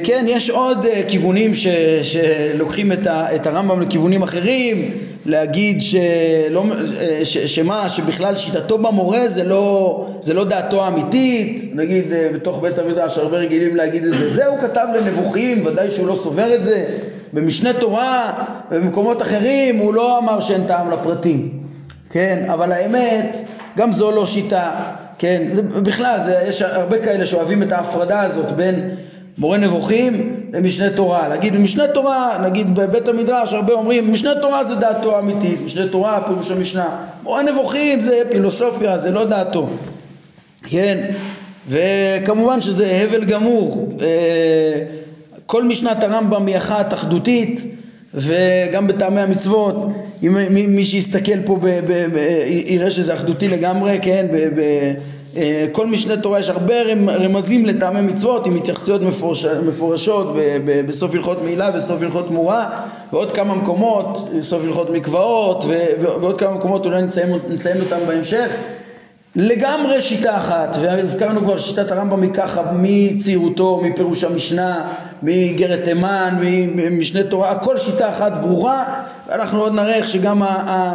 כן, 0.05 0.25
יש 0.29 0.51
עוד 0.51 0.85
uh, 0.85 0.89
כיוונים 1.09 1.55
ש, 1.55 1.67
שלוקחים 2.03 2.93
את, 2.93 3.07
ה, 3.07 3.35
את 3.35 3.47
הרמב"ם 3.47 3.81
לכיוונים 3.81 4.23
אחרים, 4.23 4.91
להגיד 5.27 5.83
שלא, 5.83 6.65
ש, 7.25 7.39
שמה, 7.39 7.89
שבכלל 7.89 8.37
שיטתו 8.37 8.79
במורה 8.79 9.29
זה 9.29 9.45
לא, 9.45 10.07
זה 10.21 10.35
לא 10.35 10.45
דעתו 10.45 10.85
האמיתית, 10.85 11.71
נגיד 11.75 12.13
אה, 12.13 12.29
בתוך 12.35 12.59
בית 12.63 12.79
המדרש 12.79 13.19
הרבה 13.19 13.37
רגילים 13.37 13.77
להגיד 13.77 14.05
את 14.05 14.15
זה, 14.19 14.29
זה 14.29 14.47
הוא 14.47 14.59
כתב 14.59 14.87
לנבוכים, 14.95 15.67
ודאי 15.67 15.91
שהוא 15.91 16.07
לא 16.07 16.15
סובר 16.15 16.55
את 16.55 16.65
זה, 16.65 16.85
במשנה 17.33 17.73
תורה 17.73 18.45
ובמקומות 18.71 19.23
אחרים 19.23 19.77
הוא 19.77 19.95
לא 19.95 20.19
אמר 20.19 20.41
שאין 20.41 20.67
טעם 20.67 20.91
לפרטים, 20.91 21.63
כן, 22.11 22.47
אבל 22.53 22.73
האמת, 22.73 23.37
גם 23.77 23.93
זו 23.93 24.11
לא 24.11 24.27
שיטה, 24.27 24.71
כן, 25.19 25.47
זה, 25.53 25.63
בכלל, 25.63 26.21
זה, 26.21 26.45
יש 26.49 26.63
הרבה 26.63 26.99
כאלה 26.99 27.27
שאוהבים 27.27 27.63
את 27.63 27.73
ההפרדה 27.73 28.21
הזאת 28.21 28.53
בין 28.53 28.91
מורה 29.39 29.59
נבוכים 29.59 30.41
למשנה 30.53 30.91
תורה. 30.91 31.29
להגיד 31.29 31.55
במשנה 31.55 31.87
תורה, 31.87 32.39
נגיד 32.45 32.75
בבית 32.75 33.09
המדרש, 33.09 33.53
הרבה 33.53 33.73
אומרים 33.73 34.13
משנה 34.13 34.35
תורה 34.35 34.65
זה 34.65 34.75
דעתו 34.75 35.17
האמיתית, 35.17 35.61
משנה 35.65 35.89
תורה 35.89 36.21
פירוש 36.27 36.51
המשנה. 36.51 36.89
מורה 37.23 37.43
נבוכים 37.43 38.01
זה 38.01 38.23
פילוסופיה, 38.31 38.99
זה 38.99 39.11
לא 39.11 39.25
דעתו. 39.25 39.69
כן, 40.63 41.11
וכמובן 41.69 42.61
שזה 42.61 42.87
הבל 42.87 43.25
גמור. 43.25 43.89
אה, 44.01 44.85
כל 45.47 45.65
משנת 45.65 46.03
הרמב"ם 46.03 46.47
היא 46.47 46.57
אחת 46.57 46.95
אחדותית 46.95 47.61
וגם 48.15 48.87
בטעמי 48.87 49.21
המצוות, 49.21 49.77
אם 50.23 50.37
מי 50.69 50.85
שיסתכל 50.85 51.43
פה 51.45 51.57
ב, 51.57 51.67
ב, 51.67 52.07
ב, 52.13 52.17
יראה 52.67 52.91
שזה 52.91 53.15
אחדותי 53.15 53.49
לגמרי, 53.49 53.99
כן, 54.03 54.27
ב, 54.33 54.49
ב, 54.61 54.61
כל 55.73 55.87
משנה 55.87 56.17
תורה 56.17 56.41
יש 56.41 56.49
הרבה 56.49 56.75
רמזים 57.09 57.67
לטעמי 57.67 58.01
מצוות 58.01 58.47
עם 58.47 58.57
התייחסויות 58.57 59.03
מפורש, 59.03 59.45
מפורשות 59.45 60.37
בסוף 60.87 61.15
הלכות 61.15 61.43
מעילה 61.43 61.71
וסוף 61.75 62.03
הלכות 62.03 62.27
תמורה 62.27 62.71
ועוד 63.13 63.33
כמה 63.33 63.55
מקומות, 63.55 64.29
סוף 64.41 64.63
הלכות 64.65 64.91
מקוואות 64.91 65.65
ועוד 66.01 66.39
כמה 66.39 66.55
מקומות 66.55 66.87
אולי 66.87 67.03
נציין, 67.03 67.39
נציין 67.49 67.81
אותם 67.81 67.99
בהמשך. 68.07 68.51
לגמרי 69.37 70.03
שיטה 70.03 70.37
אחת 70.37 70.77
והזכרנו 70.81 71.41
כבר 71.41 71.59
שיטת 71.59 71.93
הרמב"ם 71.93 72.23
היא 72.23 72.31
ככה 72.31 72.63
מצעירותו, 72.73 73.81
מפירוש 73.85 74.25
המשנה, 74.25 74.93
מאיגרת 75.23 75.85
תימן, 75.85 76.35
ממשנה 76.75 77.23
תורה, 77.23 77.51
הכל 77.51 77.79
שיטה 77.79 78.11
אחת 78.11 78.33
ברורה. 78.33 79.03
ואנחנו 79.29 79.61
עוד 79.61 79.73
נראה 79.73 79.95
איך 79.95 80.09
שגם 80.09 80.43
ה... 80.43 80.95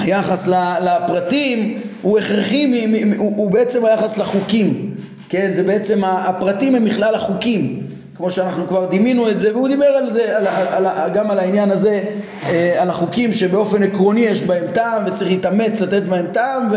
היחס 0.00 0.48
לפרטים 0.80 1.80
הוא 2.02 2.18
הכרחי, 2.18 2.86
הוא, 3.18 3.50
בעצם 3.50 3.84
היחס 3.84 4.18
לחוקים, 4.18 4.94
כן? 5.28 5.48
זה 5.52 5.62
בעצם, 5.62 6.04
הפרטים 6.04 6.74
הם 6.74 6.84
מכלל 6.84 7.14
החוקים, 7.14 7.82
כמו 8.16 8.30
שאנחנו 8.30 8.68
כבר 8.68 8.86
דימינו 8.86 9.28
את 9.30 9.38
זה, 9.38 9.52
והוא 9.52 9.68
דיבר 9.68 9.84
על 9.84 10.10
זה, 10.10 10.36
על, 10.36 10.46
על, 10.46 10.86
על, 10.86 11.10
גם 11.10 11.30
על 11.30 11.38
העניין 11.38 11.70
הזה, 11.70 12.02
אה, 12.48 12.82
על 12.82 12.90
החוקים 12.90 13.32
שבאופן 13.32 13.82
עקרוני 13.82 14.20
יש 14.20 14.42
בהם 14.42 14.64
טעם 14.72 15.02
וצריך 15.06 15.30
להתאמץ 15.30 15.80
לתת 15.80 16.02
בהם 16.02 16.26
טעם, 16.32 16.72
ו, 16.72 16.76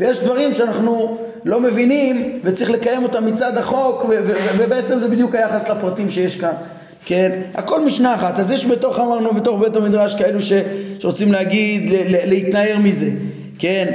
ויש 0.00 0.20
דברים 0.20 0.52
שאנחנו 0.52 1.18
לא 1.44 1.60
מבינים 1.60 2.40
וצריך 2.44 2.70
לקיים 2.70 3.02
אותם 3.02 3.26
מצד 3.26 3.58
החוק, 3.58 4.04
ו, 4.04 4.08
ו, 4.08 4.32
ובעצם 4.58 4.98
זה 4.98 5.08
בדיוק 5.08 5.34
היחס 5.34 5.70
לפרטים 5.70 6.10
שיש 6.10 6.36
כאן. 6.36 6.52
כן? 7.04 7.40
הכל 7.54 7.84
משנה 7.84 8.14
אחת. 8.14 8.38
אז 8.38 8.52
יש 8.52 8.66
בתוך, 8.66 8.98
אמרנו, 8.98 9.34
בתוך 9.34 9.60
בית 9.60 9.76
המדרש 9.76 10.14
כאלו 10.14 10.42
ש, 10.42 10.52
שרוצים 10.98 11.32
להגיד, 11.32 11.92
ל, 11.92 11.94
ל, 11.94 12.28
להתנער 12.28 12.78
מזה, 12.78 13.10
כן? 13.58 13.86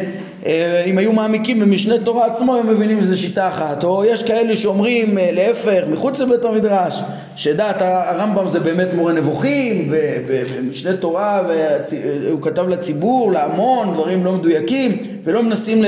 אה, 0.46 0.84
אם 0.86 0.98
היו 0.98 1.13
מעמיקים 1.13 1.60
במשנה 1.60 1.98
תורה 1.98 2.26
עצמו, 2.26 2.56
הם 2.56 2.68
מבינים 2.68 3.02
שזו 3.02 3.20
שיטה 3.20 3.48
אחת. 3.48 3.84
או 3.84 4.06
יש 4.06 4.24
כאלה 4.24 4.56
שאומרים 4.56 5.18
אה, 5.18 5.30
להפך, 5.32 5.84
מחוץ 5.91 6.20
לבית 6.20 6.44
המדרש, 6.44 7.02
שדעת 7.36 7.76
הרמב"ם 7.80 8.48
זה 8.48 8.60
באמת 8.60 8.94
מורה 8.94 9.13
נבוכים, 9.13 9.94
ומשנה 10.28 10.98
תורה, 10.98 11.44
והוא 11.48 12.41
כתב 12.41 12.68
לציבור, 12.68 13.32
להמון, 13.32 13.94
דברים 13.94 14.26
לא 14.26 14.34
מדויקים, 14.34 14.98
ולא 15.24 15.44
מנסים 15.44 15.84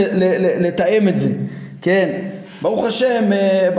לתאם 0.59 1.07
את 1.07 1.19
זה, 1.19 1.29
כן? 1.81 2.09
ברוך 2.61 2.85
השם, 2.85 3.33
אה, 3.33 3.69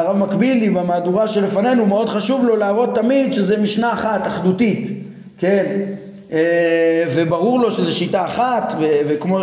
הרב 0.00 0.16
מקבילי 0.16 0.70
במהדורה 0.70 1.28
שלפנינו 1.28 1.86
מאוד 1.86 2.08
חשוב 2.08 2.44
לו 2.44 2.56
להראות 2.56 2.94
תמיד 2.94 3.32
שזה 3.32 3.56
משנה 3.56 3.92
אחת, 3.92 4.26
אחדותית, 4.26 4.88
כן? 5.38 5.64
אה, 6.32 7.04
וברור 7.14 7.60
לו 7.60 7.70
שזו 7.70 7.92
שיטה 7.92 8.26
אחת 8.26 8.74
וכמו 9.08 9.38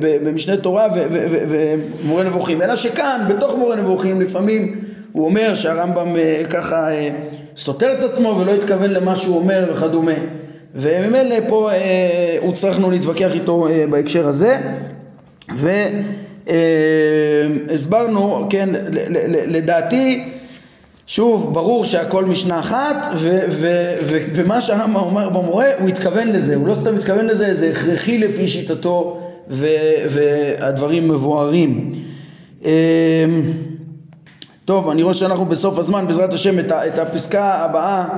במשנה 0.00 0.56
תורה 0.56 0.88
ומורה 1.48 2.24
נבוכים, 2.24 2.62
אלא 2.62 2.76
שכאן 2.76 3.26
בתוך 3.28 3.54
מורה 3.58 3.76
נבוכים 3.76 4.20
לפעמים 4.20 4.80
הוא 5.12 5.26
אומר 5.26 5.54
שהרמב"ם 5.54 6.16
אה, 6.16 6.42
ככה 6.50 6.88
סותר 7.56 7.92
את 7.98 8.04
עצמו 8.04 8.36
ולא 8.40 8.52
התכוון 8.52 8.90
למה 8.90 9.16
שהוא 9.16 9.36
אומר 9.36 9.72
וכדומה. 9.72 10.12
וממילא 10.74 11.36
פה 11.48 11.70
הוצרכנו 12.40 12.90
להתווכח 12.90 13.34
איתו 13.34 13.68
בהקשר 13.90 14.28
הזה. 14.28 14.58
ו... 15.56 15.70
אה, 16.48 16.54
הסברנו, 17.74 18.46
כן, 18.50 18.68
לדעתי, 19.46 20.24
שוב, 21.06 21.54
ברור 21.54 21.84
שהכל 21.84 22.24
משנה 22.24 22.60
אחת, 22.60 23.06
ו- 23.16 23.40
ו- 23.48 23.94
ו- 24.02 24.24
ומה 24.34 24.60
שהרמב"ם 24.60 24.96
אומר 24.96 25.28
במורה, 25.28 25.66
הוא 25.78 25.88
התכוון 25.88 26.28
לזה, 26.28 26.54
הוא 26.54 26.66
לא 26.66 26.74
סתם 26.74 26.94
התכוון 26.94 27.26
לזה, 27.26 27.54
זה 27.54 27.70
הכרחי 27.70 28.18
לפי 28.18 28.48
שיטתו, 28.48 29.20
והדברים 30.08 31.08
מבוארים. 31.08 31.92
אה, 32.64 33.26
טוב, 34.64 34.88
אני 34.88 35.02
רואה 35.02 35.14
שאנחנו 35.14 35.46
בסוף 35.46 35.78
הזמן, 35.78 36.06
בעזרת 36.06 36.32
השם, 36.32 36.58
את, 36.58 36.72
את 36.72 36.98
הפסקה 36.98 37.54
הבאה 37.54 38.00
אה, 38.00 38.16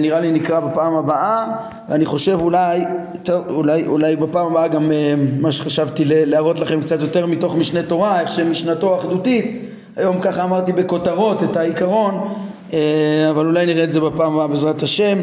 נראה 0.00 0.20
לי 0.20 0.32
נקרא 0.32 0.60
בפעם 0.60 0.94
הבאה, 0.94 1.46
ואני 1.88 2.04
חושב 2.04 2.38
אולי, 2.40 2.84
טוב, 3.22 3.44
אולי, 3.48 3.86
אולי 3.86 4.16
בפעם 4.16 4.46
הבאה 4.46 4.68
גם 4.68 4.92
אה, 4.92 5.14
מה 5.40 5.52
שחשבתי 5.52 6.04
להראות 6.06 6.60
לכם 6.60 6.80
קצת 6.80 7.00
יותר 7.00 7.26
מתוך 7.26 7.56
משנה 7.56 7.82
תורה, 7.82 8.20
איך 8.20 8.32
שמשנתו 8.32 8.96
אחדותית, 8.96 9.62
היום 9.96 10.20
ככה 10.20 10.44
אמרתי 10.44 10.72
בכותרות 10.72 11.42
את 11.42 11.56
העיקרון, 11.56 12.28
אה, 12.72 12.78
אבל 13.30 13.46
אולי 13.46 13.66
נראה 13.66 13.84
את 13.84 13.90
זה 13.92 14.00
בפעם 14.00 14.34
הבאה 14.34 14.46
בעזרת 14.46 14.82
השם, 14.82 15.18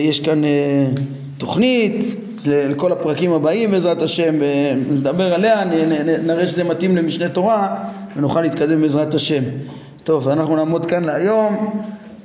יש 0.00 0.20
כאן 0.20 0.42
תוכנית 1.38 2.04
לכל 2.46 2.92
הפרקים 2.92 3.32
הבאים 3.32 3.70
בעזרת 3.70 4.02
השם, 4.02 4.34
נדבר 4.90 5.34
עליה, 5.34 5.64
נראה 6.24 6.46
שזה 6.46 6.64
מתאים 6.64 6.96
למשנה 6.96 7.28
תורה 7.28 7.76
ונוכל 8.16 8.40
להתקדם 8.40 8.82
בעזרת 8.82 9.14
השם. 9.14 9.42
טוב, 10.04 10.28
אנחנו 10.28 10.56
נעמוד 10.56 10.86
כאן 10.86 11.04
להיום. 11.04 11.70